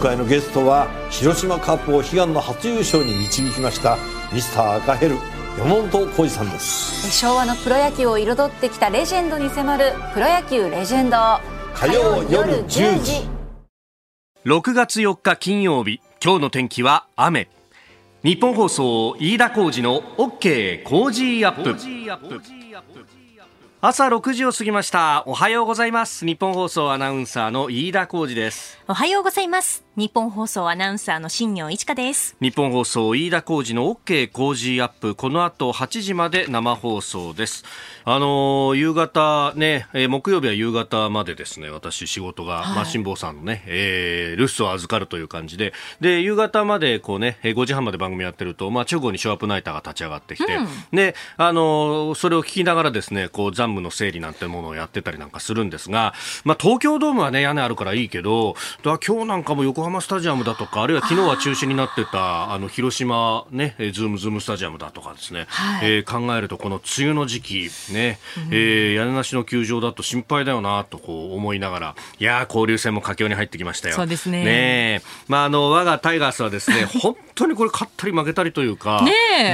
[0.00, 3.98] 回のゲストは広島カップを悲願の初優勝に導きました
[4.32, 5.16] ミスター赤ヘル
[5.58, 7.10] 山本浩二さんです。
[7.10, 11.16] 昭和のプロ野球を彩ってきたレジェンドに迫る「プロ野球レジェンド」
[11.74, 13.28] 火曜夜10時。
[14.46, 17.48] 6月4日金曜日今日の天気は雨。
[18.22, 21.76] 日本放送飯田浩二の OK 工事アップ。
[23.82, 25.24] 朝6時を過ぎました。
[25.26, 26.26] おはようございます。
[26.26, 28.78] 日本放送アナウンサーの飯田浩二です。
[28.88, 32.34] おはようございます日本放送アナウンサーの新業一華です。
[32.40, 35.14] 日本放送飯田浩二の OK 工事アップ。
[35.14, 37.66] この後8時まで生放送です。
[38.06, 41.68] あのー、夕方ね、えー、木曜日は夕方までですね。
[41.68, 45.74] 私仕事が、はい、まあ辛坊さんのね、えー、留守を預かるという感じで。
[46.00, 73.96] で夕方までこうね5時半まで番組やってるとまあ直後にショーアップナイターが立ち上がってきて、うん、であのー、それを聞きながらですねこう残務の整理なんてものをやってたりなんかするんですがまあ東京ドームはね屋根あるからいいけどだ今日なんかも横浜スタジアムだとかあるいは昨日は中止になってたあの広島ね Zoom-Zoom スタジアムだとかですね、はい、えー、考えるとこの梅雨の時期ね、うん、えー、屋根なしの球場だと心配だよなとこう思いながらいや交流戦も佳境に入ってきましたよ。
[73.96, 74.44] そうですね。
[74.44, 79.04] ねまああの我がタイガースはですね 本当にこれ勝ったり負けたりというか、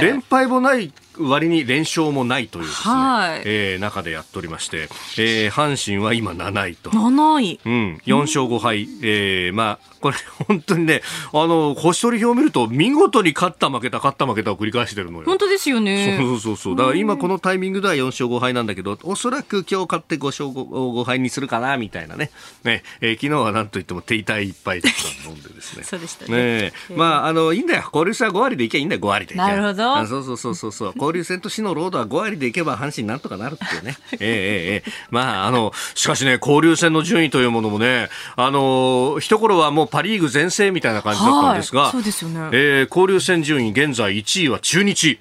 [0.01, 6.89] 連敗もない割に連勝もないというですね、はいえー、中でやっておりまして、えー、阪神は今7位と。
[6.91, 11.01] 7位うん、4勝5敗、うん、えー、まあ、これ本当にね、
[11.33, 15.25] あの、星取り表を見ると見事に勝った負けた勝った負けたを繰り返してるのよ。
[15.25, 16.17] 本当ですよね。
[16.19, 16.75] そうそうそう。
[16.75, 22.31] だから今このタイミングでは4勝5敗なんだけど、おそらく今日勝って5勝 5, 5敗にするかな、みたいなね。
[22.63, 25.83] ね、えー、昨日はなんといっても手痛いいっぱいだった飲んでですね。
[25.85, 26.61] そうでしたね。
[26.61, 27.83] ねまあ、あの、いいんだよ。
[27.85, 29.35] 交流戦は5割でいけばいいんだよ、5割で。
[29.35, 30.05] なるほど。
[30.05, 30.91] そうそうそうそうそう。
[31.07, 33.97] 交流戦と死のロードは5割でいけば阪神なんとかなるっていうね。
[34.13, 42.49] えー、えー、えー、まあ、あの、しかしね、交流戦の順位というものもね、あの、一頃はもうパリーグ全盛みたいな感じだったんですが、はい、そうですよね。
[42.51, 45.19] えー、交流戦順位現在1位は中日。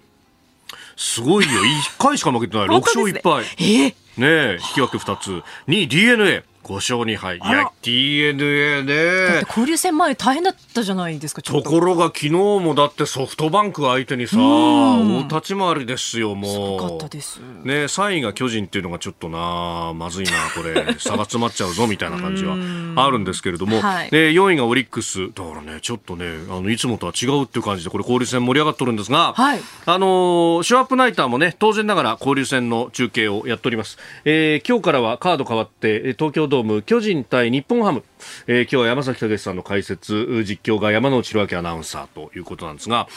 [0.97, 1.61] すごいよ。
[1.99, 2.67] 1回しか負けてない。
[2.69, 3.45] 6勝1敗。
[3.59, 5.43] えー、ね引き分け2つ。
[5.69, 6.43] 2位 DNA。
[6.67, 7.37] 5勝2敗。
[7.37, 9.27] いや、DNA ね。
[9.27, 16.81] だって交流戦前大変だったじゃないですか、ところが昨日もだってソフトバンク相手にさ、大立ち回りですよ、もう。
[16.81, 17.41] かったです。
[17.63, 22.57] ね、3位が巨人っていうのがちょっとな、まずいな、これ、 差が詰まっちゃうぞ、みたいな感じは
[22.97, 25.33] あるんですけれども、はい、で4位がオリックス。
[25.33, 33.99] だからね、ちょっとね、あの、いつもとは違うっていう感じで、これ交流戦盛り上がっとるんですが、はい、あのショーアップナイターもね、当然ながら交流戦の中継をやっております。
[34.25, 38.03] えー、今日からはカード変わって、東京ドドーム、巨人対日本ハム、
[38.47, 43.09] えー、今日は山崎武さんの解説実況が山内弘明アナウンサーということなんですが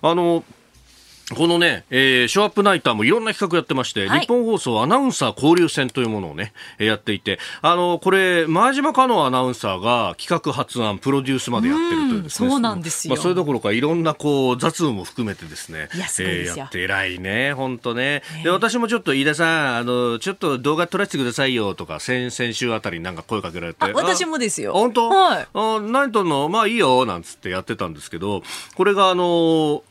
[0.00, 0.44] あの
[1.34, 12.48] このね、えー、ショーアップナイターもいろんな企画やってまして、はい、日本放送アナウンサー交流戦というものをね、やっていて、あの、これ、前島香音アナウンサーが企画発案、プロデュースまでやってるというですね。
[12.48, 13.14] そうなんですよ。
[13.14, 16.06] まあ、それどころか、いろんなこう、雑務も含めてですね、いや。
[16.20, 18.22] えー、やって偉いね、本当ね。
[18.44, 23.92] で、私もちょっと飯田さん、あの、ちょっと動画撮らせてくださいよとか、先、先週あたりなんか声かけられて。
[23.94, 24.74] 私もですよ。
[24.74, 25.08] 本当？
[25.08, 25.48] はい。
[25.52, 26.48] あ何撮るの？
[26.48, 28.44] まあいいよ、なんつってやってたんですけど、
[28.76, 29.82] これがあの、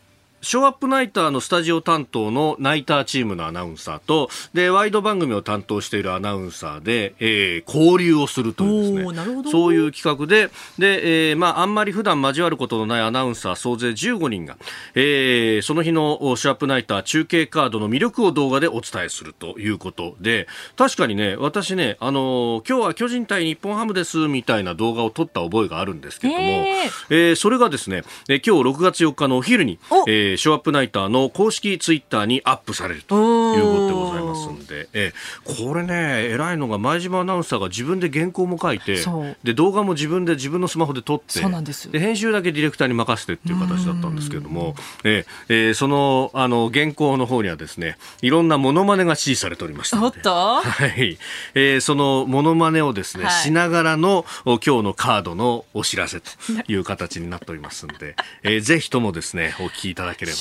[0.45, 14.57] ショーアップナイターのスタジオ担当のナイターチームのアナウンサーと、で、ワイド番組を担当しているアナウンサーで、えー、交流をするというですね、そういう企画で、で、えー、まあ、あんまり普段交わることのないアナウンサー総勢15人が、
[14.93, 26.83] えー、その日のショーアップナイター中継カードの魅力を動画でお伝えするということで、確かにね、私ね、あのー、今日は巨人対日本ハムですみたいな動画を撮った覚えがあるんですけれども、え。
[26.83, 33.15] ー、えー、それがですね、え今日6月4日のお昼に、えーショーアップナイターの公式ツイッターにアップされると
[33.55, 35.13] いうことでございますんで、え
[35.43, 38.97] これね、偉いのが前島アナウンサーが自分で原稿も書いて、
[39.43, 41.41] で動画も自分で自分のスマホで撮って、
[41.89, 51.17] で編集だけディレクターに任せてっていう形だったんですけれども、ええー、そのあの原稿の方にはですね、いろんなモノマネが指示されておりましたので、はい、
[51.53, 56.31] えー、そのモノマネをですね、はい、しながらの今日のカードのお知らせと
[56.67, 60.37] いう形になっておりますので、えー、ぜひともですね、お聞きいただければ。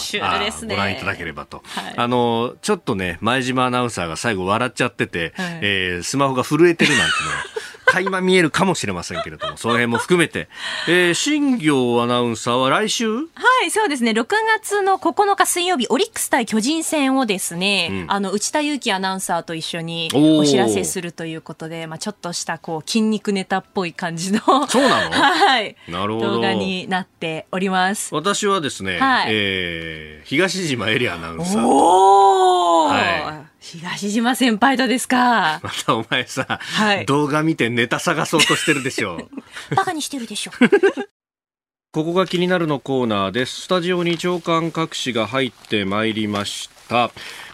[0.67, 10.48] ね、ご覧いただければと、はい、あのちょっとね前島アナウンサーが最後笑っちゃってて、はい、えー、スマホが震えてるなんてね垣間見えるかもしれませんけれども、その辺も含めて、
[10.88, 13.10] えー、新業アナウンサーは来週？
[13.14, 13.22] は
[13.66, 14.12] い、そうですね。
[14.12, 14.26] 6
[14.60, 25.10] 月の9日水曜日、オリックス対巨人戦をですね、うん、あの、内田祐樹アナウンサーと一緒にお知らせするということで、まあちょっとしたこう、筋肉ネタっぽい感じのそうなの？
[25.14, 25.76] はい。
[25.88, 26.32] なるほど。
[26.34, 28.14] 動画になっております。
[28.14, 31.62] 私はですね、はい、えー、東島エリアナウンサー。
[31.66, 35.61] おーはい東島先輩とですか？
[35.62, 39.26] またお前さ、はい、動画見てネタ探そうとしてるでしょ。
[39.75, 40.50] バカにしてるでしょ。
[41.93, 43.62] ここが気になるのコーナーです。
[43.62, 47.11] スタジオに長官各紙が入ってまいりました。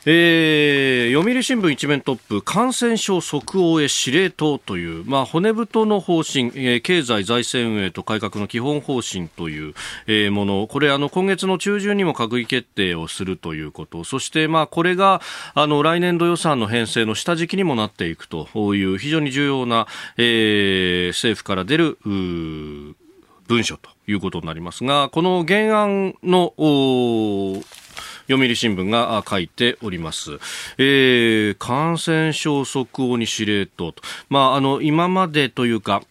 [0.07, 9.75] えー、読売新聞一面トップ感染症即応へ司令塔という、まあ、骨太の方針、えー、経済財政運営と改革の基本方針という、
[10.07, 10.67] えー、もの。
[10.69, 14.03] これあの今月の中旬にも閣議決定をするということ。
[14.05, 15.21] そして、まあ、これが
[15.55, 19.87] あの来年度予算の編成の下敷きにもなっていくという非常に重要な、
[20.17, 26.55] えー、政府から出る文書ということになりますがこの原案の
[28.31, 30.39] 読売新聞が書いております。
[30.79, 34.03] えー、感染症即応に司令塔と。
[34.29, 36.03] まあ、あの、今までというか、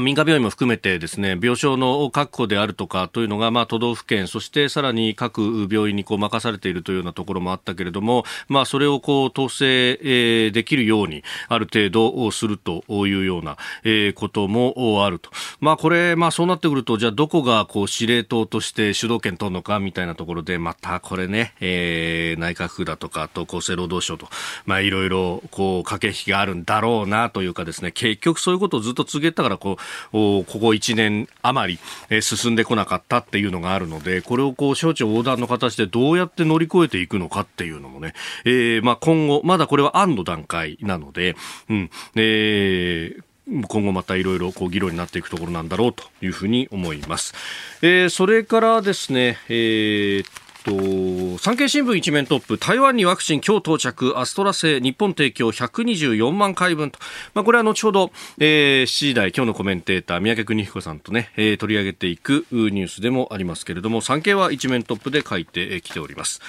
[0.00, 24.28] 民間病院も含めてですね病床の確保であるとかというのが、まあ、都道府県そしてさらに各病院にこう任されているというようなところもあったけれども、まあ、それをこう統制、え、できるようにある程度するというような、え、こともあると、まあ、これ、まあ、そうなってくるとじゃあどこがこう司令塔として主導権取るのかみたいなところでまたこれね、えー、内閣府だとかと厚生労働省と、
[24.64, 29.73] まあ、いろいろこう駆け引きがあるんだろうなというかですね結局そういうことをずっと続けたからこう
[30.12, 31.78] ここ1年余
[32.10, 41.36] り、進んでこなかったっていうのがあるので、これをこう省庁横断の形でどうやって乗り越えていくのかっていうのもね、えー、まあ今後、まだこれは案の段階なので、
[41.68, 47.34] うん、えー今後またいろいろ議論になっていくところなんだろうというふうに思います。
[47.82, 56.98] えー、それからですね、えーと、産経新聞一面トップ、台湾にワクチン今日到着、アストラ製日本提供124万回分と。
[57.34, 66.40] まあ、これは後ほど、えー、7時台、今日のコメンテーター、三宅邦彦さんとね、えー、取り上げていくニュースでもありますけれども、産経は一面トップで書いてきております。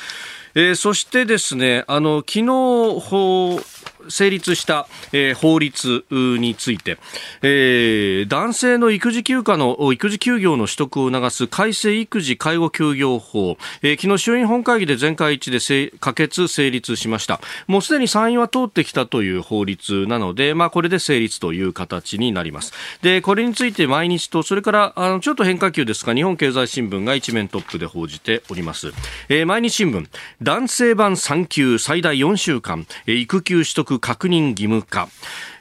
[0.55, 3.65] えー、そしてですね、あの、昨日、
[4.09, 6.97] 成立した、えー、法律について、
[7.41, 17.41] えー、男性の育児休暇の育児休業の取得を促す改正育児介護休業法、えー、昨日衆院本会議で全会一致で可決成立しました。
[17.67, 22.73] もうすでに参院は通ってきたという法律なので、まあ、これで成立という形になります。
[23.01, 28.91] でこれについて毎日とそれからあのちょっと変化球ですが日本経済新聞が一面トップで報じております、
[29.29, 30.07] えー、毎日新聞。
[30.45, 35.09] 男性版産休最大4週間、育休取得確認義務化、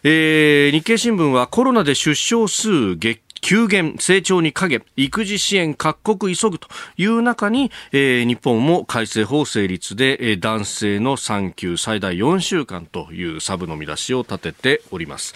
[0.02, 15.34] えー、日経新聞はコロナで出生数激急減、成長に陰、育児支援各国急ぐという中に、えー、日本も改正法成立で、えー、男性の産休最大4週間というサブの見出しを立てております。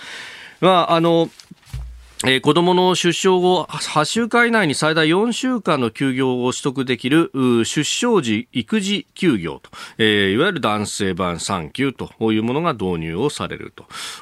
[0.60, 1.30] まあ、あの、
[2.24, 7.30] えー、子供の出生後8週間以内に最大4週間の休業を取得できる
[7.64, 13.72] 出生時育児休業と、えー、いわゆる男性版産休というものが導入をされる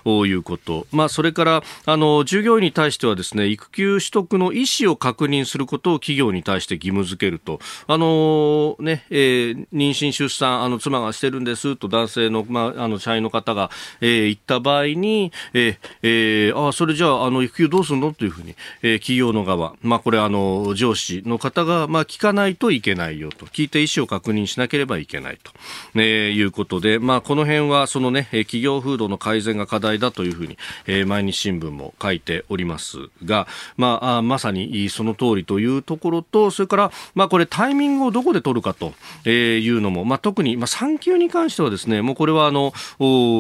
[0.04, 0.86] ということ。
[0.92, 7.60] まあ、それから、あの、従業員に対してはですね、育休取得の意思を確認することを企業に対して義務付けると。
[7.86, 13.70] あのね、えー、妊娠出産、あの、妻がしてるんですと男性の、まあ、あの、社員の方が、
[14.02, 18.12] えー、言った場合に、えー、えー、あ、それじゃあ、あの、育休どうするの？
[18.12, 23.46] というふうに、えー、企業の側、まあ、これあの上司の方が、まあ、聞かないといけないよと。
[23.46, 25.52] 聞いて意思を確認しなければいけないと、
[25.94, 33.46] えー、いうことで、まあ、この辺はその、ね、企業風土の改善が課題だというふうに、えー、毎日新聞も書いておりますが、
[33.76, 38.92] まあ、まさにその通りというところとそれから、まあ、これタイミングをどこで取るかと
[39.28, 42.72] いうのも、まあ、特に、まあ、産休に関してはですねもうこれはあの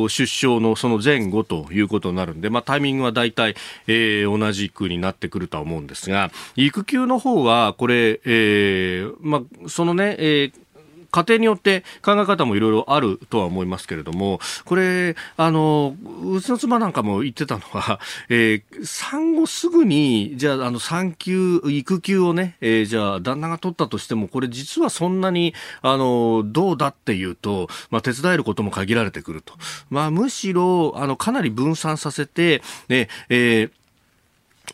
[0.08, 10.66] 出生のその前後ということになるんで、まあ、タイミングは大体、えー、同じくになってくるとは思うんですが、育休の方は、これ、えー、まあ、そのね、えー
[11.16, 29.54] 家庭によって考え方もいろいろあるとは思いますけれども、これ、あの、うちの妻なんかも言ってたのは、 えー、産後すぐに、じゃあ、あの、産休、育休をね、えー、じゃあ、旦那が取ったとしても、これ実はそんなに、あの、どうだっていうと、まあ、手伝えることも限られてくると。
[29.88, 33.70] まあ、むしろ、あの、かなり分散させて、ね、えー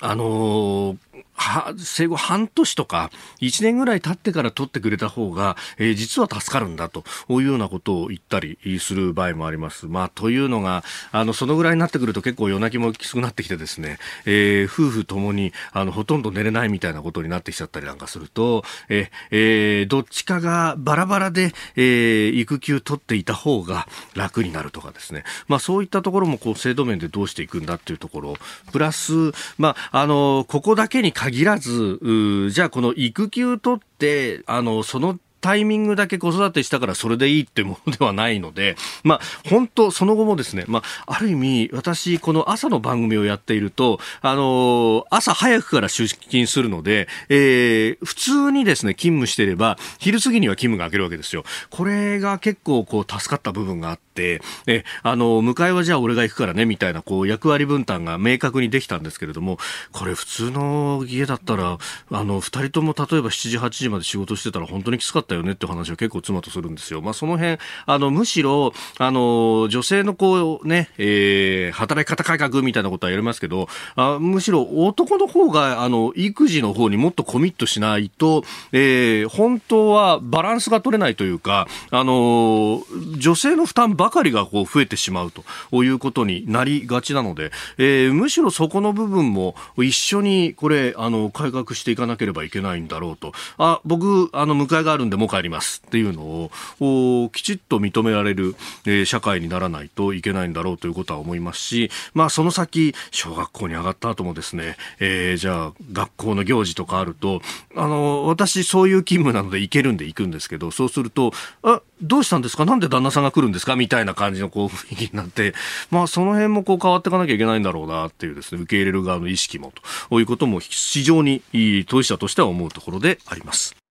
[0.04, 0.96] あのー
[1.42, 9.86] は生後半年とか1年ぐらい経ってから取ってくれた方が、えー、実は助かるんだというようなことを言ったりする場合もあります。
[9.86, 25.24] まあ、というのが、あの、そのぐらいになってくると結構夜泣きもきつくなってきてですね、えー、夫婦ともに、あの、ほとんど寝れないみたいなことになってきちゃったりなんかすると、ええー、どっちかがバラバラで、え、育休取っていた方が楽になるとかですね。
[25.48, 28.36] まあ、そういったところも、こう、制度面でどうしていくんだっていうところ、
[28.72, 29.12] プラス、
[29.58, 39.20] まあ、あの、ここだけに限らず、じゃあこの育休取って、あの、そのタイミングだけ子育てしたからそれでいいってものではないので、 まあ、
[39.50, 51.44] 本当、その後もですね、まあ、ある意味、私、この朝の番組をやっていると、あの朝早くから出勤するので、えー、普通にですね、勤務してれば、昼過ぎには勤務が明けるわけですよ。
[51.70, 59.58] これが結構、こう、助かった部分があって、え、あの、迎えはじゃあ俺が行くからね、みたいな、こう、役割分担が明確にできたんですけれども、
[59.92, 61.78] これ普通の家だったら、
[62.10, 67.00] あの、二人とも例えば7時、8時まで仕事してたら本当にきつかったよねって話を結構妻とするんですよ。
[67.00, 82.82] まあ、その辺、あの、むしろ、あの、女性のこう、ね、えー、働き方改革みたいなことはやりますけど、あむしろ男の方が、あの、育児の方にもっとコミットしないと、えー、本当はバランスが取れないというか、あの、
[83.18, 85.44] 女性の負担ばかりがこう増えてしまうと
[85.84, 93.32] いうことになりがちなので、えー、むしろそこの部分も一緒にこれ、あの、改革していかなければいけないんだろうと。
[93.58, 98.56] あ、僕、あの、迎えがあるんでもう帰りますっていうのを、きちっと認められる、
[98.86, 107.40] えー、社会にならないといけないんだろうということは思いますし、まあ、その先、小学校に上がった後もですね、えー、じゃあ、学校の行事とかあると、
[107.76, 111.32] あの、私、そういう勤務なので行けるんで行くんですけど、そうすると、
[111.62, 112.64] あ、どうしたんですか？
[112.64, 113.76] なんで旦那さんが来るんですか？
[113.76, 113.91] みたいな。
[113.92, 115.54] たいな感じのこう雰囲気になって、
[115.90, 119.72] まあ、その辺もこう変わっていかなきゃいけないんだろうなっていうですね、受け入れる側の意識も
[120.08, 121.42] ということも非常に
[121.86, 123.81] 当事者としては思うところであります。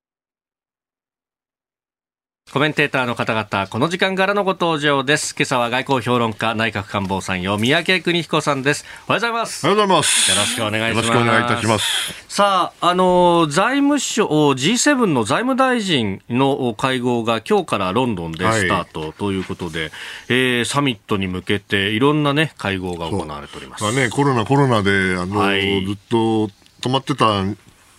[2.52, 5.34] コメンテーターの方々、この時間からのご登場です。
[5.38, 8.84] 今朝は外交評論家、内閣官房参与、三宅邦彦さんです。
[9.08, 9.66] おはようございます。
[9.66, 10.32] おはようございます。
[10.32, 11.08] よろしくお願いします。
[11.08, 11.86] よろしくお願いいたします。
[12.28, 19.92] さあ、あの、財務省、G7 の財務大臣の会合が今日からロンドンでスタートということで、はい、
[20.28, 23.84] えー、サミットに向けていろんなね、会合が行われております。
[23.86, 26.50] まあね、コロナコロナで、あの、はい、ずっと
[26.82, 27.46] 止まってた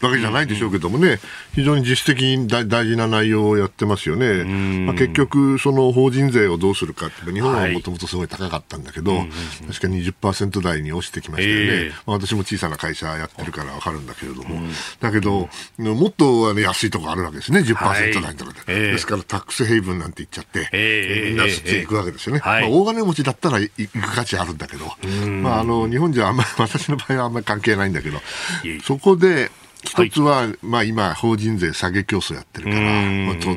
[0.03, 1.21] わけじゃないでしょうけどもね、
[1.55, 4.45] 非常に実質的に大事な内容をやってますよね。
[4.85, 9.29] まあ、結局、その法人税をどうするかって、日本はもともとすごい高かったんだけど、はい、
[9.69, 11.63] 確か20%台に落ちてきましたよね。
[11.65, 14.61] えー、まあ、私も小さな会社やってるからわかるんだけれども、
[15.01, 17.75] だけど、もっと、ね、安いところあるわけですね、10%
[18.21, 18.73] 台とかで。
[18.73, 18.83] はい。
[18.83, 22.43] えー、ですから、タックスヘイブンなんて言っちゃって、えー、みんなそっち行くわけですよね。
[22.45, 24.87] まあ、大金持ちだったら行く価値あるんだけど、
[25.43, 28.21] まあ、あの日本じゃあんまり、私の場合はあんまり関係ないんだけど、
[28.83, 29.51] そこで、
[29.85, 33.51] 一つは、はい、まあ今、法人税下げ競争やってるから、まあ、と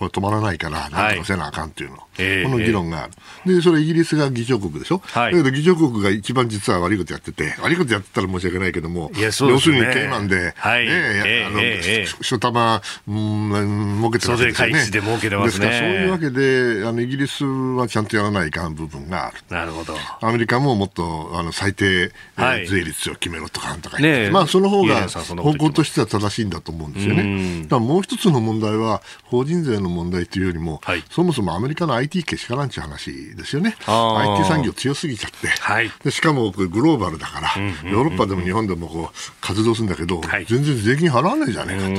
[0.00, 3.06] これ止まらないから、なんとかせなあかんっていうの、はい、この議論があ
[3.44, 9.60] る、で、それイギリスが議長国でしょ、はい、だけど議長国が一番実は悪いことやってて、悪いことやってたら申し訳ないけども、ね、要するに
[9.92, 14.90] ケイマンで、はいねえー、あの、えー、初玉、うん、儲けてるわけですよね。
[14.90, 15.66] で儲けてますね。
[15.66, 19.36] ですからそういうわけで、あのイギリスはちゃんとやらないかん部分がある。
[19.50, 19.94] なるほど。
[20.22, 27.66] アメリカももっとあの最低、はい、税率を決めろとかとか言って、ね、まあその方が方向としては正しいんだと思うんですよね。
[27.68, 33.76] だもう一つの問題は、法人税の問題というよりも、も、はい、そもそもアメリカの IT けしからんちゅう話ですよね。
[33.86, 37.48] IT 産業強すぎちゃって、はい、でしかもグローバルだから、
[37.90, 41.94] ヨーロッパでも日本でもこう活動するんだけど、はい、全然税金払わないじゃねえかと、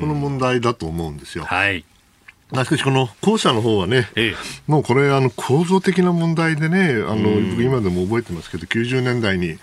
[0.00, 1.44] この問題だと思うんですよ。
[1.44, 1.84] はい
[2.64, 4.34] しかし、この後者の方はね、ええ、
[4.66, 9.58] もうこれ、あの構造的な問題でね、あの僕、今でも覚えてますけど、90年代に、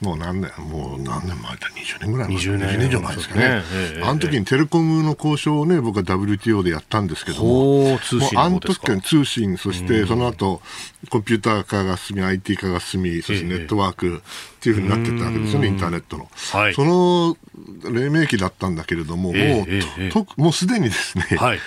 [0.00, 3.62] もう何年、もう何年前だ、20年ぐらい前、20年 ,20 年以上前ですかね、ね。
[3.96, 10.62] え、あの時にテレコムの交渉をね、僕は WTO でやったんですけども、通信あの時から通信、そしてその後
[11.08, 14.20] コンピューター化が進み、IT 化が進み、そしてネットワークっ
[14.60, 16.30] ていうふうになってたわけですよね、インターネットの。
[16.52, 17.36] はい、その
[17.90, 21.58] 黎明期だったんだけれども、もう、ともうすでにですね、はい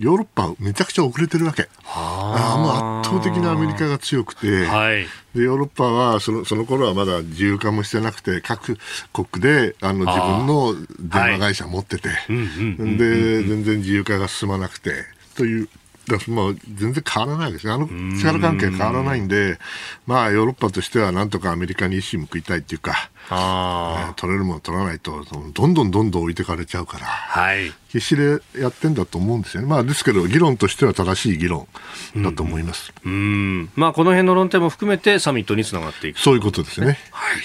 [0.00, 1.68] ヨーロッパめちゃくちゃ遅れてるわけ。
[1.86, 2.56] あ。
[2.58, 5.04] もう圧倒的なアメリカが強くて、はい、
[5.34, 8.78] でヨーロッパはそのその頃はまだ自由化もしてなくて各
[9.12, 15.04] 国であの自分の電話会社持ってて、で全然自由化が進まなくて。
[15.36, 15.68] という
[16.18, 17.88] だまあ、全然変わらないですね、あの
[18.18, 19.58] 力関係変わらないんで、
[20.06, 31.68] まあ、ヨーロッパとしてはなんとかアメリカに一矢報いたいっていうか、あ取れるもの取らないと、どんどんどんどん置いてかれちゃうから、はい、必死でやってんだと思うんですよね、まあ、ですけど、議論としては正しい議論
[32.16, 33.16] だと思います、うん、う
[33.62, 33.70] ん。
[33.76, 36.98] まあ、この辺の論点も含めて、サミットにつながっていく、そういうことですね。
[37.10, 37.40] はい。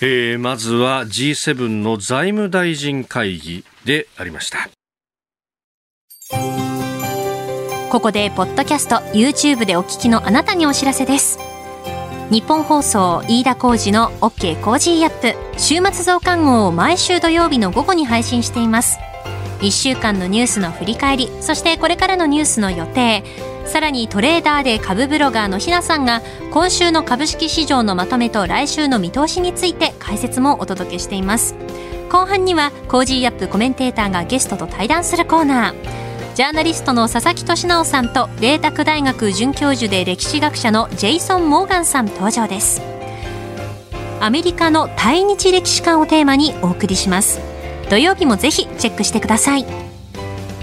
[0.00, 4.68] えー、まずは G7 の財務大臣会議でありました。
[7.90, 11.38] ここでポッドキャスト YouTube でお聞きのあなたにお知らせです。
[12.30, 18.98] 日本放送飯田浩司の OK コージーアップ週末増刊号を毎週土曜日の午後に配信しています。
[19.60, 23.24] 1週間のニュースの振り返りそしてこれからのニュースの予定。
[23.64, 26.20] さらにトレーダーで株ブロガーのひなさんが
[26.52, 31.54] 今週の株式市場のまとめと来週の見通しについて解説もお届けしています。
[32.10, 36.07] 後半には Cozy Up コメンテーターがゲストと対談するコーナー。
[36.38, 42.80] ジャーナリストの佐々木俊尚さんと麗澤大学准教授で歴史学者のジェイソン・モーガンさん登場です。
[44.20, 47.40] アメリカの対日歴史観をテーマにお送りします。
[47.90, 49.66] 土曜日もぜひチェックしてください。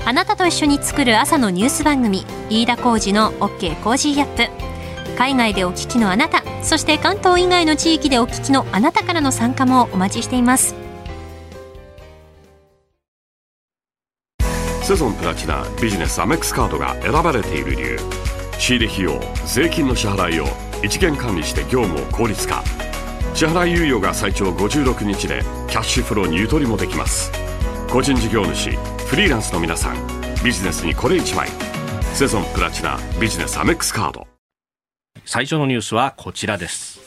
[0.06, 4.50] あなたと一緒に作る朝のニュース番組飯田浩二の OK コージーアップ。
[5.18, 10.85] 海外でお聞きのあなたそして関東以外の地域でお聞きのあなたからの参加もお待ちしています。
[14.86, 17.98] セゾンプラチナビジネスアメックスカードが選ばれている理由。
[18.60, 20.46] 仕入れ費用税金の支払いを
[20.84, 22.64] 一元管理して業務を効率化。
[23.34, 27.32] 支払い猶予が最長56日でキャッシュフローにゆとりもできます。
[27.90, 28.70] 個人事業主
[29.08, 29.96] フリーランスの皆さん
[30.44, 31.50] ビジネスにこれ1枚。
[32.14, 34.28] セゾンプラチナビジネスアメックスカード。
[35.26, 37.00] 最初のニュースはこちらです。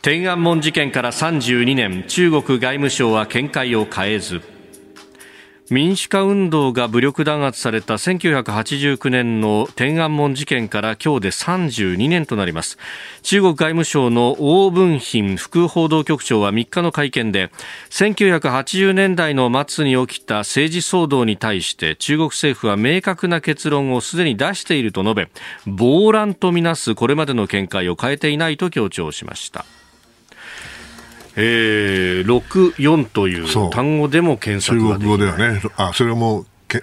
[0.00, 4.53] 天安門事件から32年中国外務省は見解を変えず。
[5.70, 12.76] 民主化運動が武力弾圧された1989年の天安門事件から今日で32年となります。
[13.22, 17.50] 中国外務省の王文賓副報道局長は3日の会見で
[17.88, 25.28] 1980年代の末に起きた政治騒動に対して中国政府は明確な結論をすでに出していると述べ
[25.66, 29.64] 暴乱とみなすこれまでの見解を変えていないと強調しました。
[31.36, 36.82] えー、64という単語でも検索ができ中国語ではね、あそれはもうけ、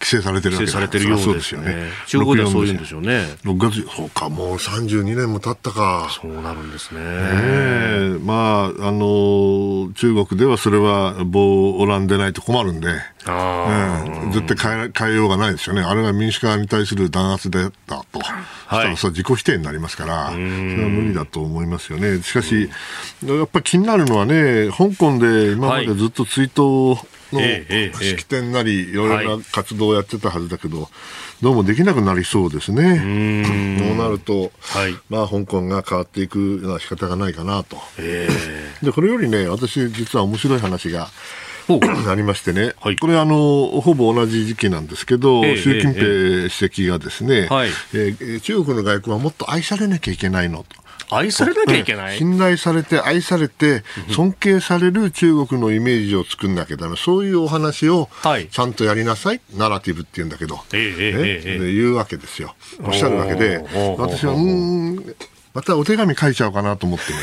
[0.00, 1.88] 規制されてるわけされてるようですよね。
[2.06, 3.24] 中国ではそういうんでしょうね。
[3.44, 6.08] 6月、そうか、もう32年も経ったか。
[6.10, 7.00] そうなるんですね。
[7.00, 12.88] ねまあ、あの、中国ではそれは暴乱でないと困るんで、
[13.26, 15.82] うん、絶対変え変えようがないですよね。
[15.82, 18.20] あれが民主化に対する弾圧でったと。
[18.66, 20.48] はい、そ自己否定になりますから、それは
[20.88, 22.22] 無理だと思いますよね。
[22.22, 22.70] しかし、
[23.24, 26.98] やっぱり気になるのはね、香港で今までずっと追悼
[27.32, 27.40] の
[28.00, 30.88] 式典なり、いろいろな活動をやってたはずだけど、
[31.42, 33.76] どうもできなくなりそうですね。
[33.78, 37.76] そうなると、はい、まあ、香港が変わっていくような仕方がないかなと。
[38.82, 41.08] で、これよりね、私、実は面白い話が、
[42.08, 50.87] ありましてね、はい、これあの、ほぼ同じ時期なんですけど、えー、習近平主席がですね、えー、えー、中国の外交はもっと愛されなきゃいけないのと。
[51.10, 58.08] 愛されなきゃいけない、信頼されて、愛されて、尊敬される中国のイメージを作んなきゃだめ、そういうお話を
[58.50, 61.72] ちゃんとやりなさい、ナラティブって言うんだけど、えー、ね。
[61.72, 62.54] 言うわけですよ。
[62.82, 63.64] おっしゃるわけで、
[63.96, 65.14] 私は、うん、
[65.54, 67.18] またお手紙書いちゃおうかなと思ってね。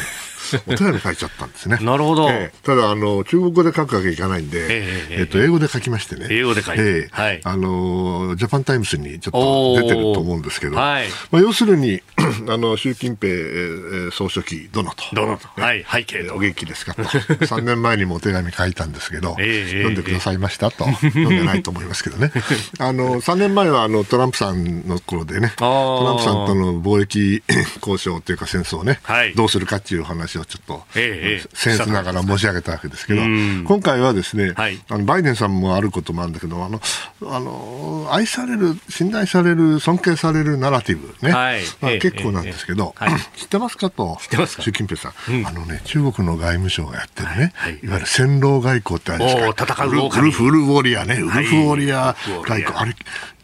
[0.68, 1.78] お手紙書いちゃったんですね。
[1.84, 2.30] なるほど。
[2.30, 6.28] えー、ただ、あの、中国語で書くわけいかないんで、えー、えー、と、英語で書きましてね。
[6.30, 7.42] 英語で書いて、えー、はい。
[7.44, 11.08] あの、ジャパンタイムスにちょっと出てると思うんですけど、はい。
[11.32, 12.02] まあ、要するに、
[12.50, 15.04] あの、習近平、えー、総書記、どのと。
[15.14, 15.48] どのと。
[15.62, 17.04] はい、背景お元気ですかと。
[17.46, 20.86] 3年前にもお手紙書いたんですけど、えー、読んでくださいましたと。
[20.86, 22.32] 読んでないと思いますけどね。
[22.80, 27.44] あの、3年前は、あの、トランプさんの頃でね、トランプさんとの貿易
[27.82, 36.82] 交渉というか戦争をね、はい、どうするかっていう話をちょっと、えー僭越ながら申し上げたわけですけど、今回はですね、はい、あのバイデンさんもあることもあるんだけど、あの
[37.28, 41.62] あの愛される、信頼される、尊敬されるナラティブね、はい。
[41.82, 44.18] まあ、結構なんですけど、はい、知ってますかと、
[44.60, 47.88] 習近平さん、うん、あのね、中国の外務省がやってるね、はい、い。
[47.88, 52.16] わゆる戦狼外交ってあるんですか、ウルフウルフウォリアね、ウルフウォリア。
[52.48, 52.96] 外交、あれ、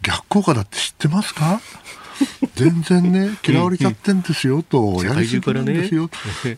[0.02, 1.62] 逆効果だって知ってますか？
[2.56, 6.10] 全然ね、嫌われちゃってんですよと、やりすぎなんですよ、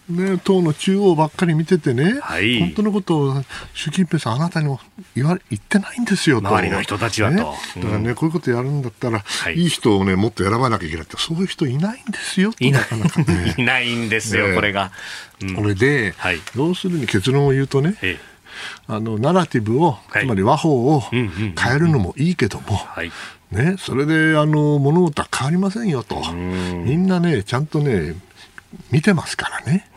[0.10, 4.80] ね、党の中央ばっかり見ててね、はい、本当のことを習近平さん、あなたにも
[5.15, 7.36] 言わ言ってないんですよと、周りの人たちはと。
[7.36, 7.43] ね、
[7.78, 12.84] だからね、こういうことやるんだったら、はい、いい人をね、もっと選ばなきゃいけないって、そういう人いないんですよいない、
[13.28, 14.91] ね、 いないんですよ、これが。
[15.41, 17.95] うん、これで、はい、要するに結論を言うとね、
[18.88, 23.12] あのナラティブを、つまり和法を変えるのもいいけども、はい
[23.53, 28.15] ね、それであの物事は変わりませんよと、みんなね、ちゃんとね、
[28.91, 29.87] 見てますからね。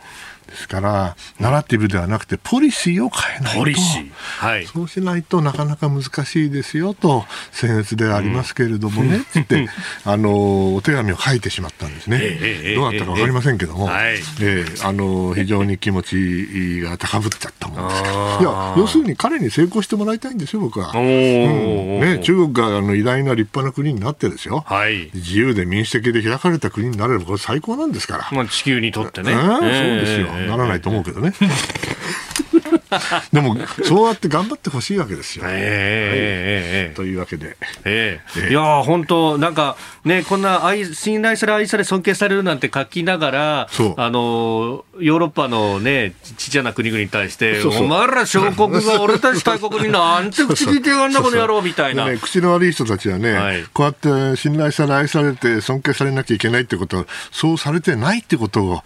[0.47, 3.59] ですから、ナラティブではなくて、ポリシーを変えないと。
[3.59, 4.09] ポリシー。
[4.13, 4.65] はい。
[4.65, 9.67] そうしないとなかなか難しいですよと、僭越ではありますけれどもね、つって、
[10.05, 12.19] あの、お手紙を書いてしまったんですね。
[12.21, 18.13] えー、どうなったかわかりませんけども、えー、えー、あの、非常に気持ちが高ぶっちゃったもんですから。
[18.39, 20.91] いや、要するに彼に成功してもらいたいんですよ、僕は。
[20.95, 24.63] うん、ね、中国があの偉大な立派な国になってですよ。
[24.65, 25.09] はい。
[25.13, 28.29] 自由で民主的で開かれた国になれば、これ最高なんですから。
[28.31, 29.33] まあ、地球にとってね。
[29.33, 30.27] そうですよ。
[30.45, 31.33] ならないと思うけどね。
[33.33, 35.45] でも、そうやって頑張ってほしいわけですよ。
[35.47, 37.57] えーはい、というわけで。
[37.83, 47.85] えー、いや本当、なんか、ね、こんな愛信頼され、愛され、尊敬されるなんて書きながら、あのヨーロッパのね、ちっちゃな国々に対して、そうそう。
[47.85, 52.05] お前ら小国が 俺たち大国になんて口聞いてやがんな、この野郎みたいな。
[52.05, 53.93] ね、口の悪い人たちはね、はい、こうやっ
[54.33, 58.83] て信頼され、愛されて、尊敬されなきゃいけないってことは、そうされてないってことが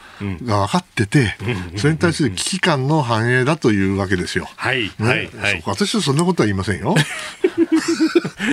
[0.66, 1.36] 分かってて、
[1.74, 4.48] うん、それに対する危機感の反映だというわけですよ。
[4.56, 5.64] はい、ね、はい、はい。
[5.66, 6.96] 私はそんなことは言いませんよ。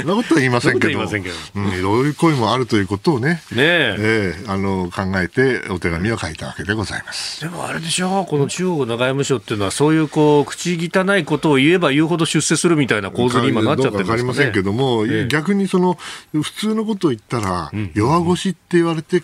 [0.00, 4.34] そんなことは言いませんけど、うん、いろいろ声もあるということをね、ねえ。
[4.46, 7.40] ー、あの考えてお手紙を書いたわけでございます。
[7.40, 8.22] でもあれでしょ？
[8.22, 15.98] う、この中国の外務省っていうのは、そういうこう口汚いことを言えば言うほど出世するみたいな構図に今なっちゃってるんですか、ね、かりませんけども、えー、逆にその
[16.32, 19.22] 普通のことを言ったら、弱腰って言われて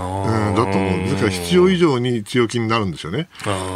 [0.00, 0.98] うん、だと思う。
[1.00, 3.28] ですから必要以上に強気になるんですよね。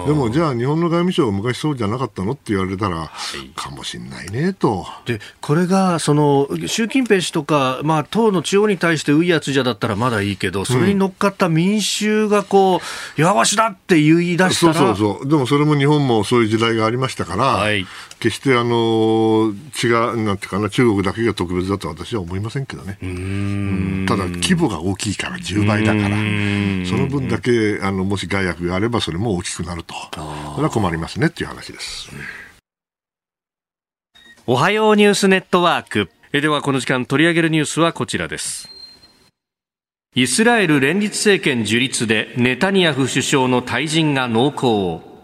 [0.06, 4.86] でもじゃあ日本の外務省は昔そうじゃなかったのって言われたら、はい、かもしれないねと。
[5.04, 12.80] で、これがその習近平氏とか、まあ、党の中央に対してういやつじゃだったらまだいいけど、それに乗っかった民衆がこ
[13.16, 15.28] う、弱しだって言い出したら、そうそうそう。
[15.28, 17.86] でもそれも日本もそういう時代がありましたから、はい、
[18.20, 19.52] 決してあの
[19.82, 22.98] 違う、なんていうかな、中国だけが特別だと私は思いませんけどね。
[24.06, 26.05] ただ規模が大きいから10倍だから。
[26.08, 26.16] から。
[26.86, 29.94] その分だけあのもし害悪があればそれも大きくなると。
[30.12, 32.10] それは困りますねっていう話です。
[34.46, 36.10] おはようニュースネットワーク。
[36.32, 38.68] えではこの時間取り上げるニュースはこちらです。
[40.14, 45.15] イスラエル連立政権樹立でネタニヤフ首相の退陣が濃厚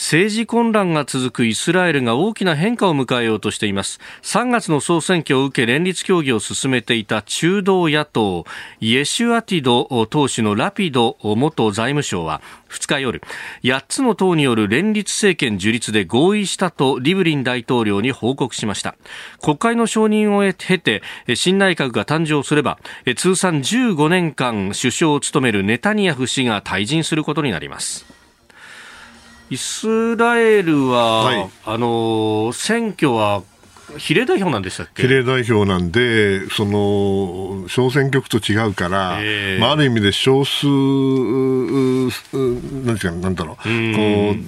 [0.00, 4.00] 政治混乱が続くイスラエルが大きな変化を迎えようとしています。
[4.22, 8.46] 3月の総選挙を受け連立協議を進めていた中道野党
[8.80, 13.22] イエシュアティド党首のラピド元財務相は2日夜
[13.62, 18.96] 8つの党による連立政権樹立で合意したとリブリン大統領に報告しました。
[19.42, 21.02] 国会の承認を経て
[21.34, 22.78] 新内閣が誕生すれば
[23.16, 28.19] 通算15年間首相を務めるネタニヤフ氏が退陣することになります。
[29.50, 33.42] イスラエルは、はい、あの選挙は
[33.98, 35.02] 比例代表なんでしたっけ？
[35.02, 40.72] 比例代表なんで、その小選挙区と違うから、えー、まあ、ある意味で少数、な
[42.94, 43.66] んていうか、なんだろう、こう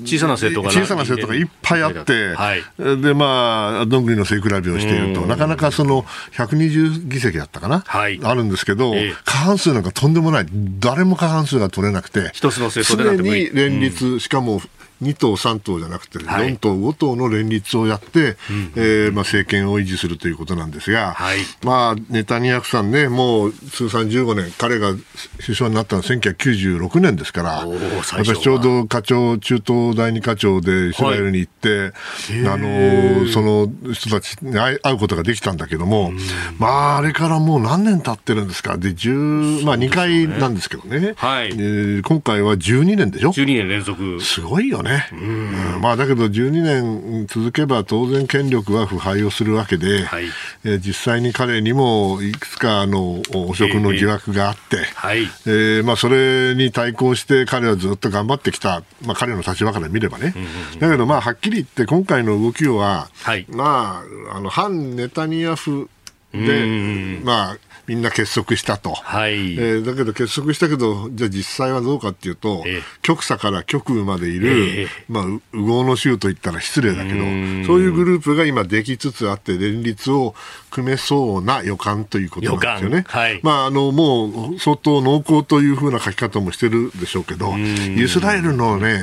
[0.06, 2.62] 小さな政党が小さな政党がいっぱいあって、はい、
[3.02, 6.02] で、まあ、どんぐりの背比べをしていると、なかなかその
[6.36, 10.46] 120議席だったかな、はい、あるんですけど、えー、過半数なんかとんでもない、
[10.78, 14.62] 誰も過半数が取れなくて、一つの政党でに連立、しかも
[15.02, 18.36] 2党、3党じゃなくて、4党、5党の連立をやって、
[18.76, 24.94] えまあ、政権を維持するということなんですが、はい、まあ、ネタニヤフさんね、もう通算15年、彼が
[25.40, 27.66] 首相になったのは1996年ですから、
[28.12, 31.90] 私ちょうど課長、中東第二課長でイスラエルに行って、はい、
[32.48, 36.12] あの、その人たちに会うことができたんだけども、
[36.58, 38.76] まあ、あれからもう何年経ってるんですか？
[38.76, 41.14] で、10、まあ2回なんですけどね。
[41.16, 44.20] はい、えー、今回は12年でしょ ?12 年連続。
[44.20, 44.91] すごいよね。
[44.92, 45.08] ね。
[45.12, 45.16] う
[45.78, 45.80] ん。
[45.80, 50.24] まあ、だけど12年続けば当然権力は腐敗をするわけで、はい、
[50.64, 55.22] えー、実際に彼にもいくつかの汚職の疑惑があって、えーはい。
[55.22, 60.34] えー、まあ、それに対抗して彼はずっと頑張ってきた、まあ、彼の立場から見ればね。
[60.78, 65.88] だけど、まあ、はっきり言って今回の動きは、はい、まあ、あの反ネタニヤフ
[66.32, 69.54] で、まあ、みんな結束したと、はい。
[69.54, 77.18] えー、だけど結束したけど、じゃあ実際はどうかっていうと、えー、極左から極右までいる、えー、まあ、右合の州といったら失礼だけど、
[77.66, 80.34] そういうグループが今できつつあって、連立を
[80.70, 83.04] 組めそうな予感ということなんですよね。
[83.08, 89.00] はい、まあ、あのもう相当濃厚というふうな書き方もしてるでしょうけど、イスラエルのね、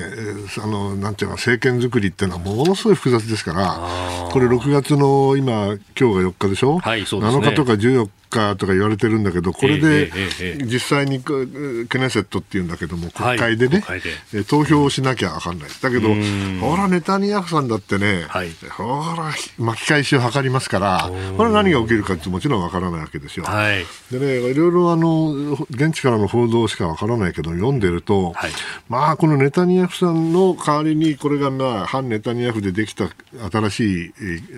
[0.57, 10.11] あのなんていうか、政権作りっていうのはものすごい複雑ですから、これ6月の今、今日が4日でしょ、はい、ね、7日とか14かとか言われてるんだけど、これで
[10.65, 14.01] 実際にケネセットっていうんだけども、国会でね、はい、
[14.45, 15.69] 投票をしなきゃ分かんない。
[15.81, 16.09] だけど、
[16.61, 23.45] ほら、ネタニヤフさんだってね、はい、ほら、巻き返しを図りますから、これ何が起きるかってもちろん分からないわけですよ。
[23.45, 28.51] はい、でね、いろいろあの、現地からの報道しか分からないけど、読んでると、はい、
[28.87, 33.09] まあ、このネタニヤフさんの代わりに、これがまあ、反ネタニヤフでできた
[33.51, 34.13] 新しい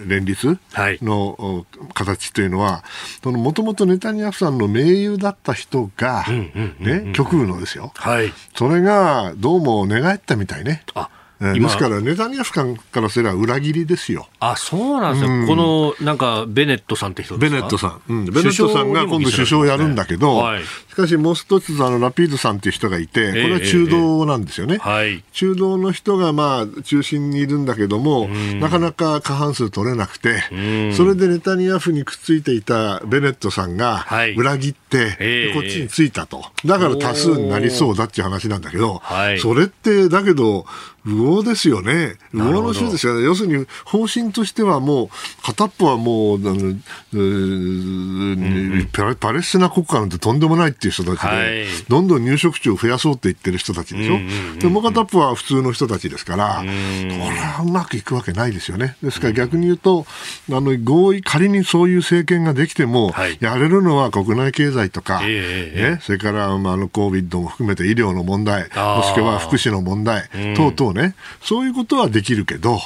[0.08, 0.58] 連立
[1.02, 2.84] の形というのは、
[3.24, 6.26] その元ともとネタニヤフさんの盟友だった人が、
[6.80, 10.84] ね、極右のですよ、はい、それがどうも寝返ったみたいね。
[10.96, 11.10] あ
[11.42, 14.28] ですから、ネタニヤフからすれば裏切りですよ。
[14.40, 28.28] あそうなんですよ、うん、このなんかベネットさんって人ベネットさん、うん、ベネットさんが今度首相をやるんだけど、はい、しかしもう一つあのラピードさんっていう人がいて、これは中道なんですよね、えーえー、中道の人がまあ中心にいるんだけども、
[28.60, 30.44] なかなか過半数取れなくて、
[30.94, 40.66] それでネタニヤフにくっついていたベネットさんが裏切って、はい、こっちについたと、だから多数になりそうだっていう話なんだけど、はい、それってだけど、
[41.06, 42.16] 右往ですよね。
[42.32, 43.24] 右往の州ですよね。
[43.24, 45.10] 要するに方針としてはもう、
[45.44, 46.76] 片っぽはもう、あの
[47.14, 48.88] うん
[49.20, 54.20] パレスチナ国家なんてとんでもないっていう人たちで、はい、どんどん入植地を増やそうって言ってる人たちでしょ。
[54.60, 56.72] で、もう片っぽは普通の人たちですから、これ
[57.38, 58.96] はうまくいくわけないですよね。
[59.02, 60.06] ですから逆に言うと、
[60.52, 72.80] あの合意、仮にそういう政権ができても、はい、やれるのは国内経済とか、えー、ね、それから、まあ、あの COVID も含めて医療の問題、もしくは福祉の問題等々ね、そういうことはできるけど、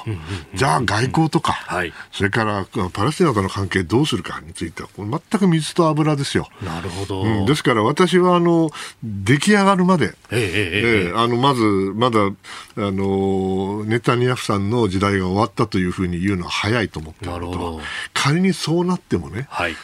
[0.53, 6.47] じゃあ外交とか、はい、それからパレスチナとの関係どうするかについては、全く水と油ですよ。
[6.63, 7.21] なるほど。
[7.23, 8.69] うん、ですから私はあの
[9.03, 11.61] 出来上がるまで、えー、えあのまず
[11.95, 12.31] まだあ
[12.75, 17.81] のネタニヤフさんの時代が終わったというふうに言うのは早いと思っていると、
[18.13, 19.75] 仮にそうなってもね、はい、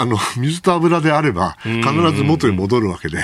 [0.00, 1.82] あの 水と油であれば必
[2.16, 3.18] ず元に戻るわけで。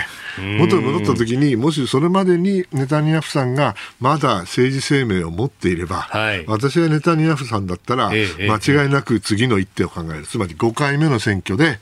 [0.59, 10.27] 元に戻った時にもしそれまでにネタニヤフさんがまだ政治生命を持っていれば、はい、私がネタニヤフさんだったら間違いなく次の一手を考える。
[10.27, 11.81] つまり5回目の選挙で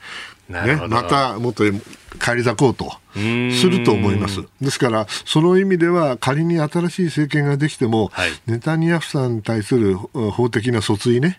[0.49, 1.71] ね、また元へ
[2.19, 3.19] 返り咲こうとす
[3.67, 4.43] ると思います。
[4.61, 11.37] ですから、その意味では仮に新しい政権ができても、はい、ネタニヤフさんに対する法的な訴追ね、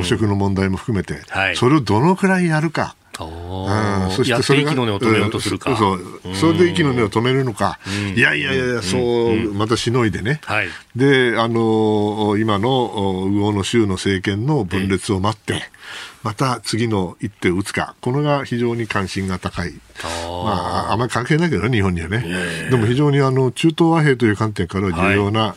[0.00, 2.96] 汚職の問題も含めて、はい、それをどのくらいやるか。
[3.18, 3.24] う
[4.08, 7.78] ん、そしてそれが息の根を止めようとするか、そう、それで息の根を止めるのか、
[8.14, 15.62] いやいやいや、そう、またしのいでね、はい、であの今の右往の州の政権の分裂を待って、
[16.26, 19.72] また次の一手を打つか、これが非常に関心が高い。
[20.02, 22.24] まあ、あんまり関係ないけどね、日本にはね。
[22.68, 25.54] でも非常にあの中東和平という観点から重要な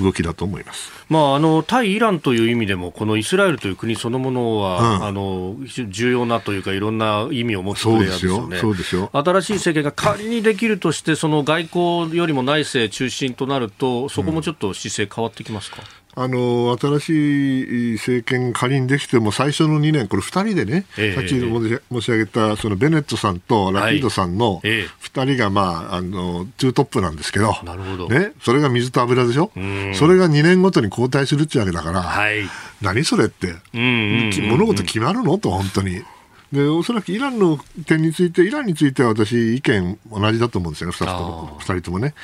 [0.00, 0.90] 動きだと思います。
[1.08, 5.56] まあ、あの対イランという意味でも、このイスラエルという国そのものは、うん、あの
[5.88, 8.58] 重要なというか、いろんな意味を持つプレーヤーですよね。
[8.58, 28.08] そうですよ新しい政権が仮にできるとして、その外交よりも内政中心となると、そこもちょっと姿勢変わってきますか、うんあの新しい政権仮にできても最初の2年、これ2人でね、えー、さっき申し上げたそのベネットさんとラピードさんの2人が、まあ、あのツートップなんですけど、なるほど。
[28.08, 29.50] ね、それが水と油でしょ、
[29.94, 32.42] それが2年ごとに交代するってわけだから、はい、
[32.82, 35.38] 何それって、物事決まるの？
[35.38, 36.02] と、本当に。
[36.52, 42.14] でおそらくイランの点について、イランについては私、意見同じだと思うんですよね、2, 2人ともね。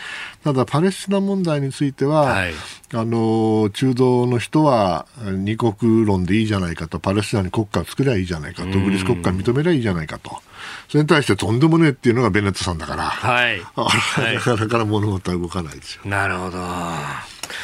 [0.44, 2.52] ただ、パレスチナ問題については、はい、
[2.92, 10.42] あの中道の人は二国論でいいじゃないかと、パレスチナに国家を作ればいいじゃないかと、独立国家認めればいいじゃないかと。
[10.90, 13.62] それに対してとんでもねえっていうのがベネットさんだから、はい、
[14.34, 16.02] なかなか物事は動かないですよ。
[16.04, 16.58] なるほど。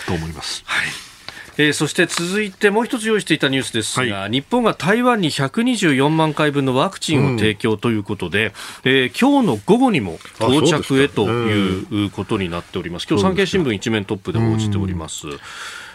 [0.07, 0.63] と思います。
[0.65, 1.14] はい
[1.57, 13.07] えー、そして続いてもう一つ用意していたニュースですが、はい、日本が台湾に124万回分のワクチンを提供ということで、うん、えー、今日の午後にも到着へということになっております。
[13.09, 15.27] 今日産経新聞一面トップで報じております。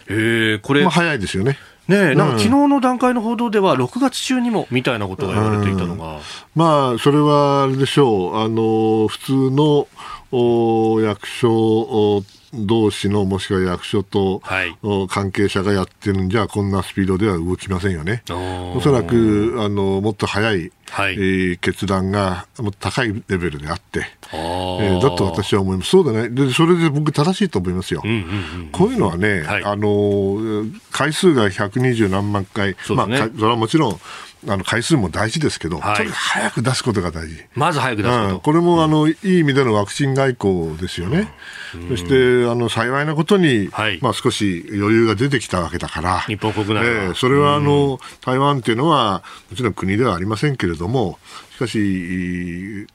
[0.08, 1.58] えー、これ、まあ、早いですよね。
[1.88, 6.20] ねなんか昨日の段階の報道では、6月中にもみたいなことが言われていたのが、うん、
[6.56, 9.88] まあ、それはあれでしょう、あの普通の
[10.32, 14.78] お役所同士のもしくは役所と、はい、
[15.10, 18.24] 関係者がやってるんじゃこんなスピードでは動きませんよね。
[18.30, 25.90] おそらくあのもっと早い、はい、えー、決断がもっと高いレベルであって、えー、だと私は思います。
[25.92, 26.30] そうだね。
[26.30, 28.02] で、それで僕正しいと思いますよ。
[28.04, 28.22] うんうんう
[28.66, 34.00] ん、こういうのはね、はい、あの、回数が120何万回、ね、まあ、それはもちろん、
[34.48, 37.44] あの回数も大事ですけど、はい、とにかく早く出すことが大事。
[37.56, 38.34] まず早く出すこと。
[38.36, 41.32] うん、これもあの、いい意味でのワクチン外交ですよね。
[41.76, 52.88] うん、そしてあの幸いなことに、はい、まあ、少し余裕が出てきたわけだから、日本国内は、えー、それはあの、台湾っていうのは、もちろん国ではありませんけれども、しかし、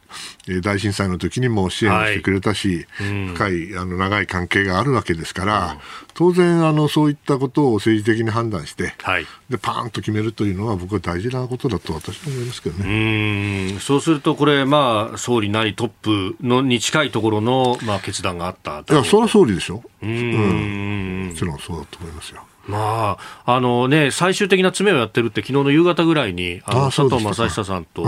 [0.63, 3.07] 大震災の時にも支援をしてくれたし、はい。
[3.07, 5.79] うん、深いあの長い関係があるわけですから、うん、
[6.15, 13.73] 当然あの、そういったことを政治的に判断して、はい、でパーンと決めるというのは、僕は大事なことだと私は思いますけどね。
[13.75, 13.81] うん。
[13.81, 22.43] そうすると、これ、まあ、総理なりトップのに近いところの、まあ、決断があったいや、それは総理でしょ、ううん、もちろんそうだと思いますよ。
[22.67, 28.03] まあ、あのね、最終的な詰めをやってるって、昨日の夕方ぐらいに、あの佐藤正久さんと、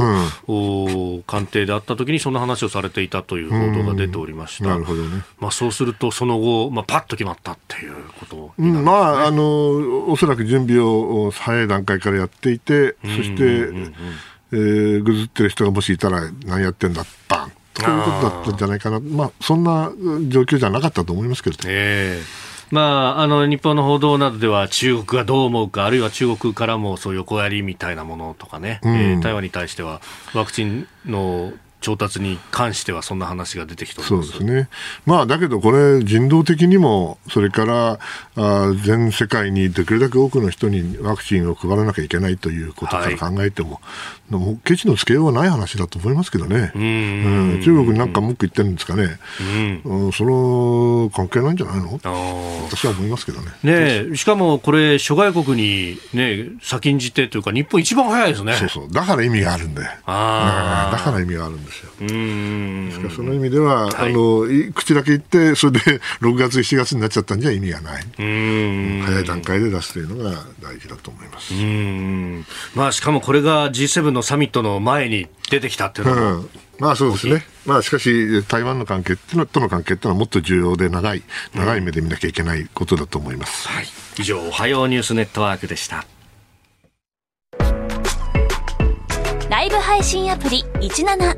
[0.47, 4.71] うん、官邸で会った時に、そんな話をされていたという報道が出ておりました。
[4.71, 5.23] なるほどね。
[5.39, 13.43] まあ、そうすると、その後、まあ、パッと決まったっていうことまあ、あの、おそらく準備を早い段階からやっていて、そして、
[14.53, 19.93] えー、ぐずってる人がもしいたら、何やってんだ、バンということだったんじゃないかな、まあ、そんな
[20.29, 21.63] 状況じゃなかったと思いますけどね。
[21.67, 30.01] えーまあ、あの日本の報道などでは中国がどう思うか、あるいは中国からもそう横やりみたいなものとかね、うん、えー、台湾に対しては
[30.35, 34.69] ワクチンの調達に関してはそんな話が出てきてそうですね、
[35.05, 37.99] まあ、だけどこれ、人道的にも、それから
[38.35, 43.81] あ全世界にできるだけ多くの人にワクチンを配らなきゃいけないということから考えても、は
[44.26, 44.26] い、
[44.65, 49.19] ケチのつけようはない話だと思いますけどね、うん、中国になんか文句言ってるんですかね、
[49.85, 52.01] うん、その関係ないんじゃないの？
[52.67, 53.53] 私は思いますけどね。
[53.63, 58.55] ねしかもこれ、諸外国に、ね、先んじてというか、日本一番早いですね。
[58.55, 58.91] そうそう。
[58.91, 61.93] だから意味があるんで、あだから意味があるんですよ。
[62.01, 65.81] ですからその意味では、はい、あの口だけ言って、それで
[66.21, 71.55] 6月、7月になっちゃったんじゃ意味がない、早い段階で出すというのが大事だと思います。
[72.75, 81.23] まあ、しかもこれが G7 のサミットの前に出てきたっていうのも、うん、まあそうですね、まあ、しかし、台湾の関係ってのとの関係っていうのはもっと重要で長い、
[81.55, 83.87] 長い目で見なきゃいけないことだと思います、はい、
[84.19, 86.05] 以上、おはようニュースネットワークでした。
[89.49, 91.37] ライブ配信アプリ17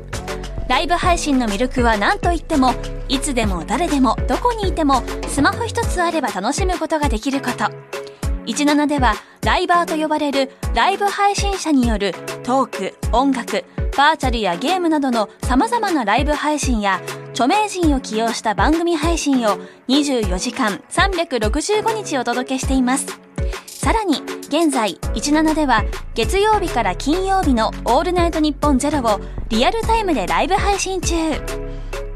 [0.67, 2.73] ライブ配信の魅力は何といっても
[3.07, 7.69] いつでも誰でもどこにいてもスマホ一つあれば楽しむことができること
[8.53, 13.63] 17ではライバーと呼ばれるライブ配信者によるトーク音楽
[13.97, 19.57] バーチャルやゲームなどの様々なライブ配信や著名人を起用した番組配信を
[19.87, 23.19] 24時間365日お届けしています。
[23.65, 25.83] さらに現在17では
[26.13, 31.15] 月曜日から金曜日の「オールナイトニッポンゼロをリアルタイムでライブ配信中。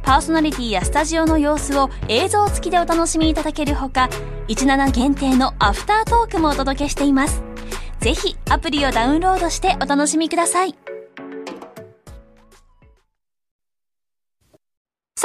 [0.03, 4.09] パーソナリティやスタジオの様子を映像付きでお楽しみいただけるほか
[4.47, 7.41] 17限定のアフタートークもお届けしています。
[7.99, 10.82] ぜひアプリをダウンロードしてお楽しみください。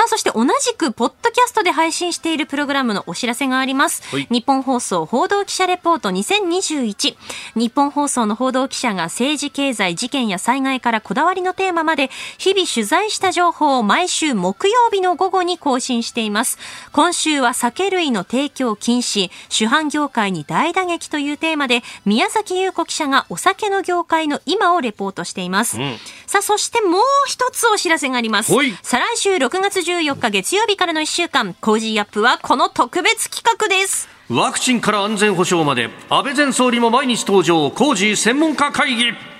[0.08, 4.02] そして同じく、ポッドキャストで配信しているプログラムのお知らせがあります。
[4.30, 7.16] 日本放送報道記者レポート2021。
[7.54, 16.58] 日本放送の報道記者が政治、経済、事件や災害からこだわりのテーマまで、日々取材した情報を毎週木曜日の午後に更新しています。
[16.92, 25.78] 今週は酒類の提供禁止、酒販業界に大打撃というテーマで、宮崎優子記者がお酒の業界の今をレポートしています。
[25.78, 28.52] うん、さあ、そしてもう一つお知らせがあります。
[28.82, 34.08] 再来週6月14日月曜日からの1週間、 Cozy Up はこの特別企画です。
[34.28, 39.37] ワクチンから安全保障まで、安倍前総理も毎日登場、 Cozy 専門家会議。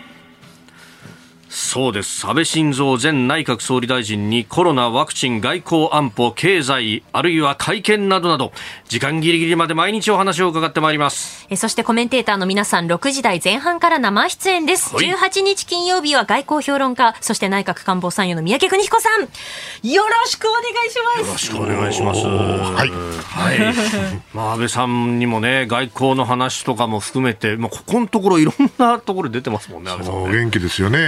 [1.51, 2.27] そうです。
[2.27, 8.53] 安倍晋三前内閣総理大臣にコロナ、ワクチン、外交、安保、経済あるいは会見などなど
[8.89, 11.47] 時間ぎりぎりまで毎日お話を伺ってまいります。
[11.51, 19.21] えそしてコメンテーターの皆さん6時台前半から生出演です、はい、18日金曜日は外交評論家そして内閣官房参与の三宅邦彦さん。
[19.21, 21.27] よろしくお願いします。
[21.27, 22.27] よろしくお願いします。
[22.27, 23.75] はい、はい、
[24.35, 30.39] まあ安倍さんにもね外交の話とかも含めて、まあ、ここのところいろんなところ出てますもんね安倍さんね。
[30.39, 30.99] 元気ですよね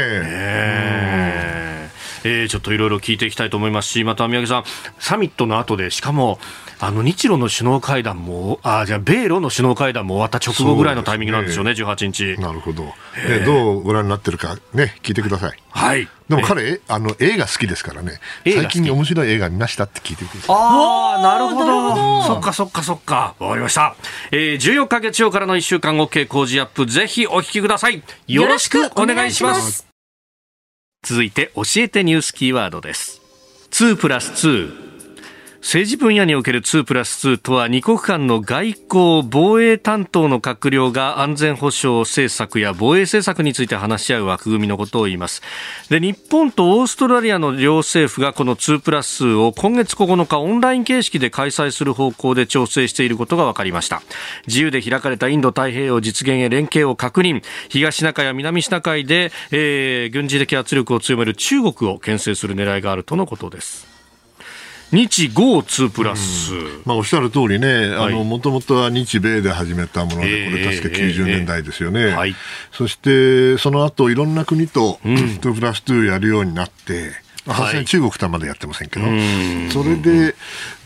[2.24, 4.64] えー、ちょっといろいろ聞いていきたいと思いますし、また宮城さん、
[4.98, 6.38] サミットの後で、しかも、
[6.78, 12.40] あの日露の首脳会談も、あじゃあ、米露の首脳会談も終わった直後ぐらいのタイミングなんですよね、ね18日。
[12.40, 15.62] なるほど、えー、どうご覧になってるか、ね、聞いてください。
[15.70, 16.08] はい。
[16.28, 20.56] でも彼、あの映画好きですからね、最近に面白い映画見ましたって聞いてください。
[20.56, 22.22] ああ、なるほど。
[22.22, 23.34] そっかそっかそっか。
[23.38, 23.96] わかりました。
[24.30, 28.02] えー、14日月曜からの1週間、OK 工事アップ、ぜひお聞きください。
[28.26, 29.89] よろしくお願いします。
[31.02, 33.20] 続いて教えてニュースキーワードです。
[33.70, 34.89] 2プラス2
[35.60, 45.42] 政治分野における2プラス2とは2国間の外交防衛担当の閣僚が安全保障政策や防衛政策について話し合う枠組みのことを言います。
[45.90, 54.02] で日本とオーストラリアの両政府がこの2プラス2を今月9日オンライン形式で開催する方向で調整していることが分かりました。
[54.46, 57.42] 自由で開かれたインド太平洋実現へ連携を確認。
[57.68, 63.89] 東シナ海や南シナ海で、えー、軍事的圧力を強める中国を牽制する狙いがあるとのことです。
[64.92, 67.90] 日豪2プラス、うん、まあ、おっしゃる通りね、
[68.24, 72.34] もともとは日米で始めたもので、これ確か90年代ですよね、えーえーはい、
[72.72, 77.12] そしてその後いろんな国と2プラス2やるようになって、
[77.46, 79.06] さすがに中国とはまだやってませんけど、
[79.72, 80.34] それで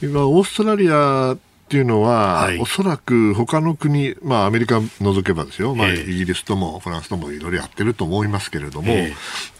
[0.02, 1.36] 今、オーストラリア
[1.74, 9.14] っていうのは、はい、おそらく他の国、まあ、アメリカ除けばですよ、まあ、イギリスともフランスともいろいろやってると思いますけれども、えー、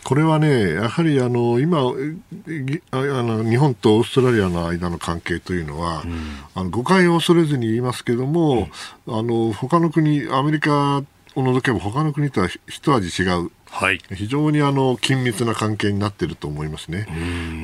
[0.05, 6.15] これはね、やはりあの今あの、日本とオーストラリアの間の関係というのは、うん、
[6.55, 8.69] あの誤解を恐れずに言いますけども、
[9.09, 11.03] うん、あの他の国、アメリカ
[11.35, 13.51] を除けば他の国とは一味違う。
[13.71, 17.09] はい、非常にあの緊密な関係になっていると思いますね。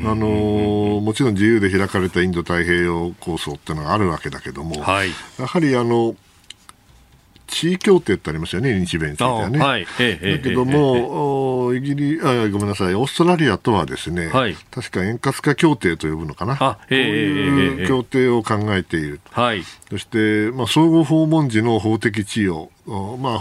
[0.05, 6.17] あのもちろん自由で開かれたインド太平洋構想っていうのがあるわけだけども、はい、やはりあの
[7.51, 9.59] 地位協定ってありますよね、日米についてはね。
[9.59, 19.21] はい、だけども、イギリあ、ごめんなさい、オーストラリアとはですね、はい、確か円滑化協定と呼ぶのかな、こういう協定を考えている。
[19.33, 22.71] はい、そして、まあ、相互訪問時の法的地位を
[23.19, 23.41] まあ、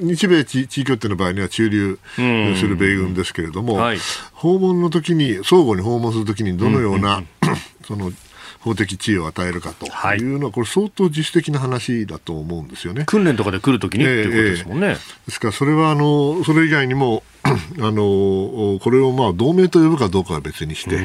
[0.00, 3.98] 日米地域協定の場合には駐留する米軍ですけれども、はい、
[4.32, 7.24] 訪問の時に、相互に訪問するときにどのような、
[7.84, 8.12] その
[8.60, 13.04] 法的地位を与えるかというのは、これ、相当自主的な話だと思うんですよね。
[13.06, 14.96] 訓練とかで来るときに、えー、っていうことですもんね。
[15.26, 17.22] ですから、それはあのそれ以外にも、
[17.80, 20.96] あのこれをまあ同盟と呼ぶかどうかは別にして、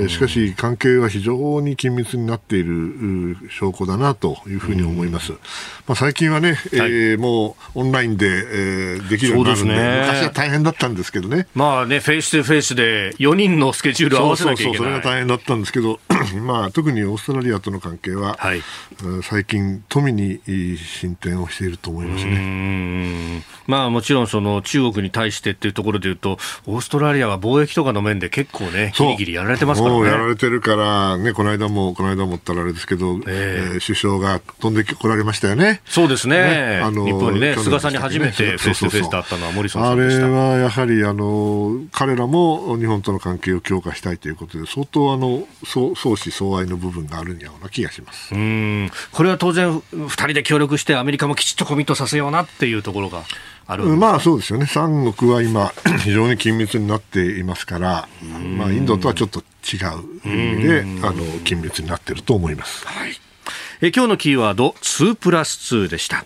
[0.00, 5.32] えしかし関係は非常に緊密になっている証拠だなというふうに思います。
[5.32, 11.46] まあ、最近はね、はい、えー、もうオンラインで、えー、できるようになるんで、ね、昔は大変だったんですけどね。
[11.54, 14.76] まあね、フェイス2フェイスで4人のスケジュールを合わせなきゃいけない。
[14.76, 16.00] そうそうそう、それが大変だったんですけど、
[16.44, 18.62] まあ特にオーストラリアとの関係は、はい、
[19.22, 20.40] 最近とみに
[20.76, 23.42] 進展をしていると思いますね。
[23.66, 30.06] まあもちろんその中国に対してっていうところでいうと、オーストラリアは貿易とかの面で結構ね、ぎりぎりやられてますからね。
[30.06, 35.80] やられてるから、ね、この間も、この間もったらあれですけど、えー、えー、首相が飛んでこられましたよね。
[35.86, 36.38] そうですね。
[36.38, 48.34] ねあの日本にね、菅さんに初めて face to face だったのはモリソンさんあれはやはり、あの、彼らも日本との関係を強化したいということで、相当あの、相相思相愛の部分があるような気がします。
[48.34, 48.90] うん。
[49.12, 53.24] これは当然、二人で協力してアメリカもきちっとコミットさせようなっていうところが。
[53.70, 58.08] あるまあそうですよね、三国は今、 非常に緊密になっていますから、
[58.56, 63.12] まあ、インドとはちょっと違う意味で、あの緊密になっていると思います、はい、
[63.82, 66.24] え今日のキーワード、2プラス2でした。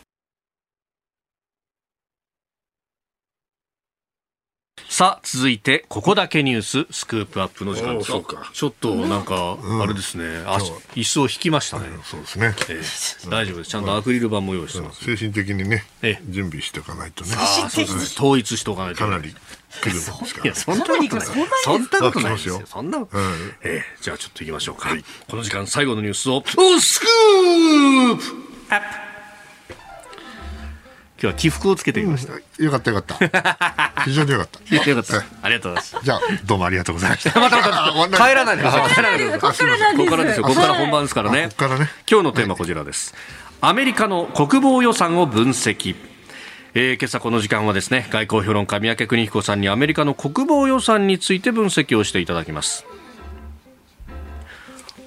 [4.92, 8.12] さあ、続いて、ここだけニュース、スクープアップの時間です。
[8.52, 11.86] ちょっと、なんか、あれですね、足、椅子を引きましたね。
[12.04, 12.54] そうですね。
[13.30, 13.70] 大丈夫です。
[13.70, 15.02] ちゃんとアクリル板も用意してます。
[15.02, 15.86] 精神的にね、
[16.28, 17.30] 準備しておかないとね。
[18.18, 18.98] 統一しておかないと。
[18.98, 19.34] かなり。
[19.80, 20.44] 来るんですから。
[20.44, 21.08] いや、そんなことない。
[21.64, 22.62] そんなことないですよ。
[22.66, 23.06] そんな。
[23.62, 24.90] えじゃあちょっと行きましょうか。
[25.30, 28.22] この時間最後のニュースを、おスクープ
[28.68, 29.11] アップ
[31.22, 34.02] 今日は起伏をつけてみました、よかったよかった。
[34.02, 34.74] 非常によかった。
[34.74, 35.24] よかった。
[35.40, 36.04] ありがとうございます。
[36.04, 37.38] じゃあどうもありがとうございました。
[37.38, 38.16] またまた。
[38.16, 40.42] 帰らないで帰らないでここからですよ。
[40.42, 41.48] ここから本番ですからね。
[41.50, 41.88] こからね。
[42.10, 43.14] 今日のテーマこちらです。
[43.60, 45.94] アメリカの国防予算を分析。
[46.74, 52.84] えー、今朝この時間はですね外交評論家三宅邦彦さんにアメリカの国防予算について分析をしていただきます。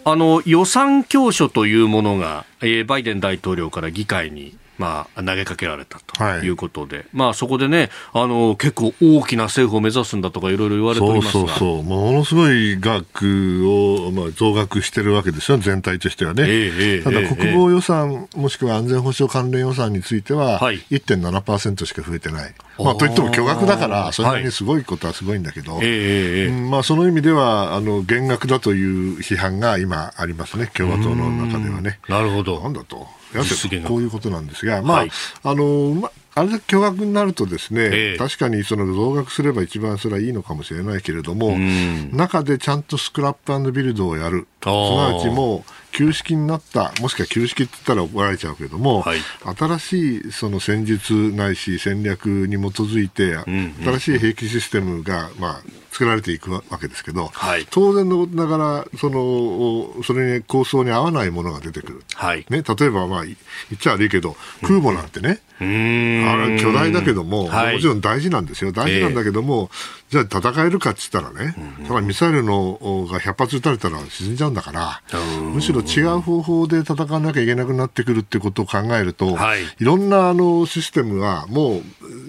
[0.06, 6.50] あの予算教書というものが、えー、バイデン大統領から議会にまあ、投げかけられたとい。
[6.50, 11.84] うことで、はい、まあ、そこでねあの結構大きな政府を目指すんだとかいろいろ言われておりますそうそうそう。
[11.84, 15.58] ものすごい額を、まあ、増額してるわけですよ。
[15.58, 22.54] 全体としてはね、えー、ただ国防予算、もしくは安全保障関連予算については、はい、1.7%しか増えてない。
[22.78, 32.00] まあ、といっても巨額だから、それなりにすごいことはすごいんだけど、はい、まあ、その意味ではあの減額だという批判が今ありますね、共和党の中ではね。
[32.10, 32.62] なるほど。
[32.62, 33.08] なんだと。
[33.88, 35.12] こういうことなんですが、まあ、はい、
[35.44, 41.58] あの、まあれだけ巨額になるとですね、えー、確かにその増額すれば一番それはいいのかもしれないけれども、
[42.12, 49.20] 中でちゃんとスクラップビルドをやる、すなわちもう旧式になった、もしくは旧式って言ったら怒られちゃうけども、はい、
[49.58, 53.38] 新しいその戦術ないし戦略に基づいて、
[53.86, 55.62] 新しい兵器システムが、まあ、
[55.96, 63.36] 作られていくわけですけど、はい、当然のことながらそのそれに構想に合わないものが出てくる、はい、ね、例えば、まあ、言
[63.76, 68.74] っちゃ悪いけど空母なんてね、うん、あれ巨大だけども、はい、もちろん大事なんですよ。
[68.74, 69.70] 大事なんだけども、
[70.12, 71.56] えー、じゃあ戦えるかっつったらね、
[71.88, 72.74] ただミサイルの
[73.10, 75.02] が100発撃たれたら沈んじゃうんだから
[75.54, 81.82] むしろ違う方法で戦わなきゃいけなくなってくるってことを考えると、はい、いろんなあのシステムはもう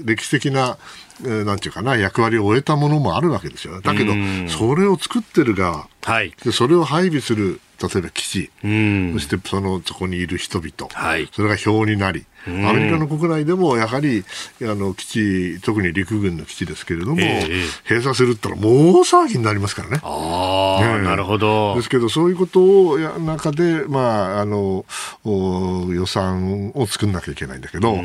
[0.07, 0.79] 歴史的な
[1.23, 3.81] なんていうかな、役割を終えたものもあるわけですよ。
[3.81, 4.13] だけど、
[4.49, 14.25] それを作ってる側、はい、でそれを配備する、例えば基地、そしてそのそこにいる人々、はい、それが表になり、アメリカの国内でもやはり
[14.63, 20.01] あの基地、特に陸軍の基地ですけれども、えー、閉鎖するったらもう騒ぎになりますからね。
[20.03, 21.75] あねなるほど。
[21.75, 24.85] ですけど、そういうことをや中で、まあ、あの
[25.25, 27.99] 予算を作んなきゃいけないんだけど、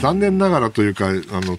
[0.00, 1.58] 残念ながらというかあの、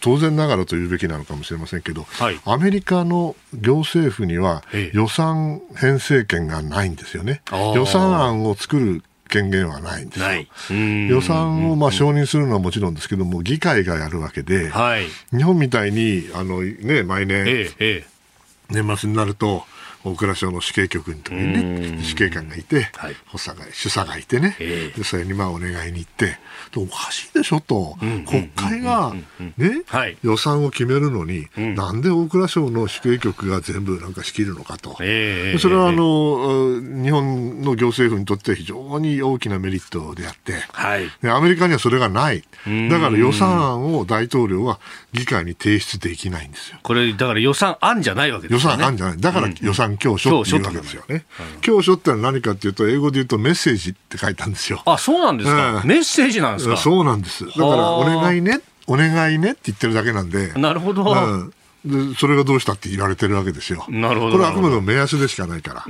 [0.00, 7.42] 当然ながらというべきなのかもしれませんけど、はい、アメリカの行政府には予算編成権がないんですよね。
[7.50, 10.76] 予算案を作る権限はないんですよ。
[11.08, 18.06] 予算をまあ承認するのはもちろんですけども、議会がやるわけで、はい、日本みたいにあの、ね、毎年、ええ、
[18.70, 19.64] 年末になると、
[20.10, 26.36] 大蔵省の死刑局のとこにね、死刑官がいて、はい、補佐が、主査がいてね、えー、でそれにまあお願いに行って、
[26.76, 27.96] おかしいでしょと、
[28.26, 29.14] 国会が
[29.56, 29.82] ね、
[30.22, 42.42] 予算を決めるのに、うん、なんで大蔵省の死刑局が全部なんか仕切るのかと、えー、それはあの、日本の行政府にとって非常に大きなメリットであって、はい、アメリカにはそれがない、
[42.90, 44.80] だから予算案を大統領は
[45.12, 46.52] 議会に提出できないん。
[46.52, 46.78] ですよ。
[46.82, 48.72] これ、だから予算案じゃないわけですね。
[48.72, 49.20] 予算案じゃない。
[49.20, 51.24] だから予算教書っていうわけですよね。
[51.60, 54.82] 教書ってのは何かっていうと、英語で言うとメッセージって書いたんですよ。
[54.86, 55.82] あ、そうなんですか。
[55.84, 56.76] メッセージなんですか。
[56.76, 57.46] そうなんです。
[57.46, 60.52] だから、お願いね、お願いねって言ってるだけなんで。
[60.54, 61.04] なるほど。
[61.04, 61.52] うん
[61.84, 63.84] でそれがどうしたって言われてるわけですよ。
[63.88, 64.32] なるほど。
[64.32, 65.82] これはあくまでも目安でしかないから。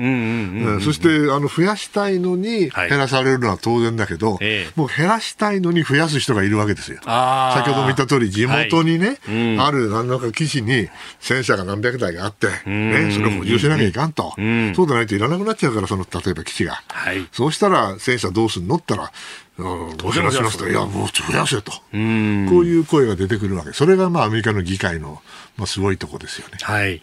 [0.81, 6.99] そしてあの増やしたいのに減らされるのは当然だけど、はい、もう減らしたいのに増やす人がいるわけですよ。
[7.03, 10.89] 先ほども言った通り、地元にね、はい、ある何らか基地に
[11.21, 14.35] 戦車が何百台があって、ね、それを補充しなきゃいかんと。
[14.75, 16.83] そうでないといらなくなっちゃうから、その例えば基地が。
[16.89, 19.11] はい、そうしたら戦車どうすんのったら、
[19.59, 25.21] うん、減らしますと、いや、もう増やせと、こういう声が出てくるわけ、それがまあアメリカの議会の、
[25.57, 26.59] まあ、すごいとこですよね。
[26.63, 27.03] はい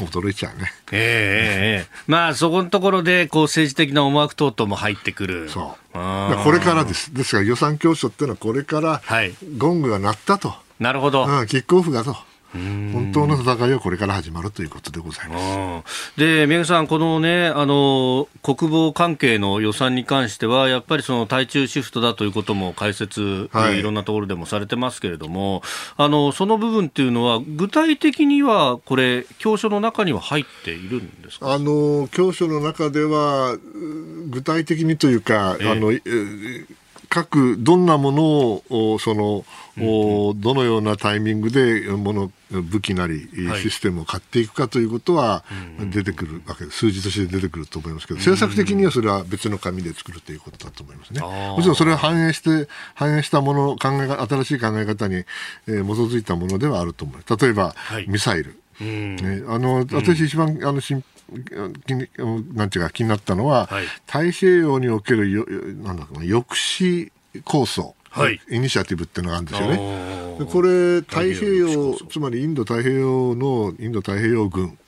[0.00, 0.72] 驚いちゃうね。
[0.90, 5.48] ええええ、まあそこのところでこう政治的な思惑等々も入ってくる。
[5.48, 5.94] そう。
[5.94, 7.14] これからです。
[7.14, 9.00] ですから予算教書っていうのはこれから
[9.56, 10.54] ゴングが鳴ったと。
[10.80, 11.24] なるほど。
[11.24, 12.16] うん、キックオフがと。
[12.92, 16.12] 本当の戦いはこれから始まるということでございます。
[16.16, 25.62] で、宮家さん、このね、あの、国防関係の予算に関しては、やっぱりその対中シフトだということも解説、はい、いろんなところでもされてますけれども、
[25.96, 31.52] あの、その部分っていうのは、具体的には、これ、教書の中には入っているんですか？
[31.52, 33.56] あの、教書の中では、
[34.30, 36.00] 具体的にというか、あの、え
[37.08, 38.24] 各どんなもの
[38.68, 39.44] をその、
[39.78, 43.28] うん、どのようなタイミングでもの武器なり
[43.62, 45.44] システムを買っていくかということは
[45.90, 51.20] 出てくるわけです、数字として出てくると思いますけど、政策的にはそれは別の紙で作るということだと思いますね。
[51.20, 57.44] もちろんそれは反映して反映したもの考え新しい考え方に、えー、基づいたものではあると思います。
[57.44, 58.58] 例えば、はい、ミサイル。
[58.78, 61.02] ね、あの私一番あの心
[62.54, 65.44] なんていうか気になったのは、はい、太平洋におけるよ
[65.82, 67.10] なんだろう抑止
[67.42, 70.46] 構想、はい、イニシアティブっていうのがあるんですよね。
[70.50, 74.78] これ太平洋つまりインド太平洋のインド太平洋軍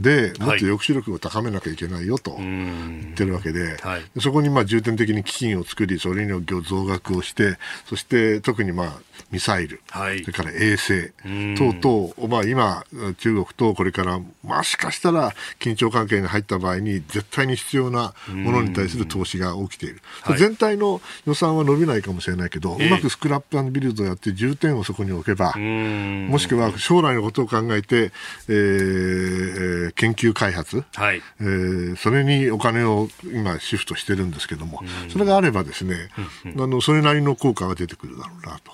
[0.00, 7.56] でもっと抑止力を高めなきゃいけないよと言ってるわけで、はい、そこにまあ重点的に基金を作りそれに増額をして
[7.86, 9.00] そして特にまあ
[9.30, 11.12] ミサイル、はい、それから衛星。
[11.56, 12.84] 等々、まあ、今、
[13.18, 28.12] 中国とこれからもしかしたら緊張関係に入った場合に絶対に必要なものに対する投資が起きている、はい、全体の予算は伸びないかもしれないけど、えー、うまくスクラップビルドをやって重点をそこに置けばもしくは将来のことを考えて、
[28.48, 36.10] えー、研究開発、はい、えー、それにお金を今シフトしてるんですけどもそれがあればですね、
[36.44, 38.72] あのそれなりの効果が出てくるだろうなと。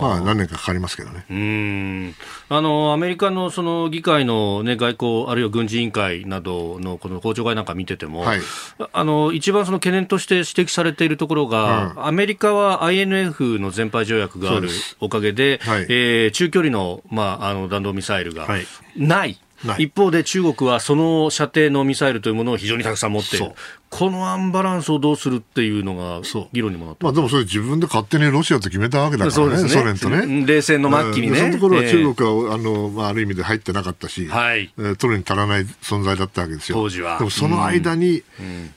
[0.00, 1.24] まあ、何年かかかりますけどね。
[1.30, 2.14] うん。
[2.48, 8.40] あのアメリカのその議会の、ね、外交、あるいは軍事委員会などのこの公聴会なんか見てても、はい、
[8.92, 14.68] あの一番その懸念として指摘されているところが、うん、アメリカは INF の全廃条約がある
[15.00, 18.48] おかげで、はい、えー、中距離の,、まあ、あの弾道ミサイルが
[18.96, 19.38] ない。
[19.78, 23.52] 一方で中国はその射程のミサイルというものを非常にたくさん持っている、
[23.90, 29.68] このアンバランスをどうするっていうのが議論にもなってまあ、でもそれ自分で勝手にロシアと決めたわけだからね、ね。
[29.68, 30.46] ソ連とね。
[30.46, 31.38] 冷戦の末期にね。
[31.38, 36.78] そのところは中国は、あのまあ、ある意味で入ってなかったし、はい、えー、取るに足らない存在だったわけですよ。
[36.78, 37.18] 当時は。
[37.18, 38.22] でもその間に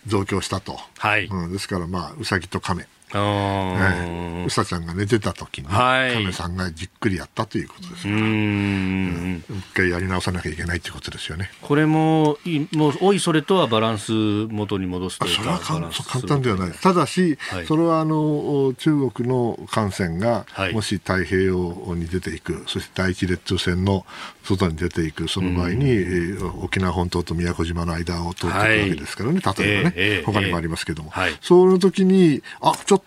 [0.07, 0.77] 増強したと。
[0.97, 2.87] はい、うん、ですから、まあ、うさぎと亀。
[3.19, 11.51] うさちゃんが寝てた時に、はい、亀さんがじっくりやったということですから、うん、一回やり直さなきゃいけないということですよね。
[11.61, 12.37] これも、
[12.73, 15.59] もう、おいそれとはバランス元に戻すというか。
[15.63, 16.71] それは簡単ではない。
[16.71, 24.05] ただし、はい、それはあの中国の艦船が、もし太平洋に出ていく、そして第一列島線の
[24.43, 33.02] 外に出ていく、その場合に、えー、沖縄本島と宮古島の間を通っていくわけですからね、例えばね、えー、他にもありますけども、はい、その時に、あちょっと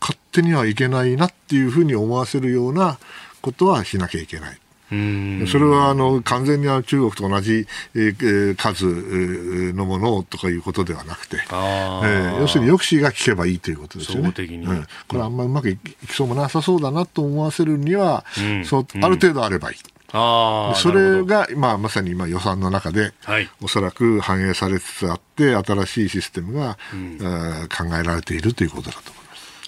[0.00, 2.98] 勝手にはいけないなっていうふうに思わせるような
[3.40, 4.58] ことはしなきゃいけない。
[5.46, 14.32] それはあの完全に中国と同じ、えー、数のものとかいうことではなくて、えー、要するに抑止が効けばいいということですよね。
[14.36, 19.76] うん、これあんまりうまくいきそうもなさそうだなと思わせるには、うん、そうある程度あればいい。
[20.14, 27.18] あそれが、まあ、まさに今予算の中で、はい、おそらく反映されつつあって新しいシステムが、うん、
[27.68, 29.21] 考えられているということだと思います。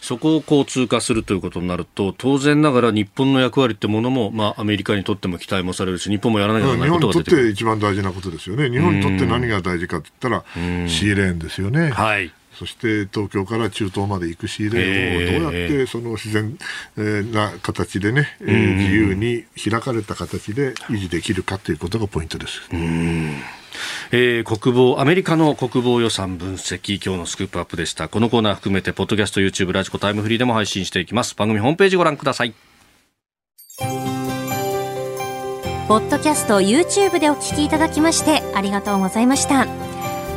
[0.05, 8.69] そこをこう通過するということになると、当然ながら日本の役割ってものも、まあ、アメリカにとっても期待もされるし、日本もやらなきゃいけないことが出てくる日本にとって一番大事なことですよね。
[8.69, 10.45] 日本にとって何が大事かって言ったら、
[10.89, 11.89] シーレーンですよね。
[11.89, 12.31] はい。
[12.53, 16.59] そして東京から中東まで行くシーレーンをどうやってその自然
[17.33, 22.61] な形でね、えー、自由に開かれた形で維持できるかということがポイントです。
[24.11, 28.09] えー、国防アメリカの国防予算分析今日のスクープアップでした。
[28.09, 31.35] このコーナー含めてポッドキャスト YouTube ラジコタイムフリーでも配信していきます。
[31.35, 32.55] 番組ホームページご覧ください。
[35.87, 39.94] ポッドキャスト YouTube でお聞きいただきましてありがとうございました。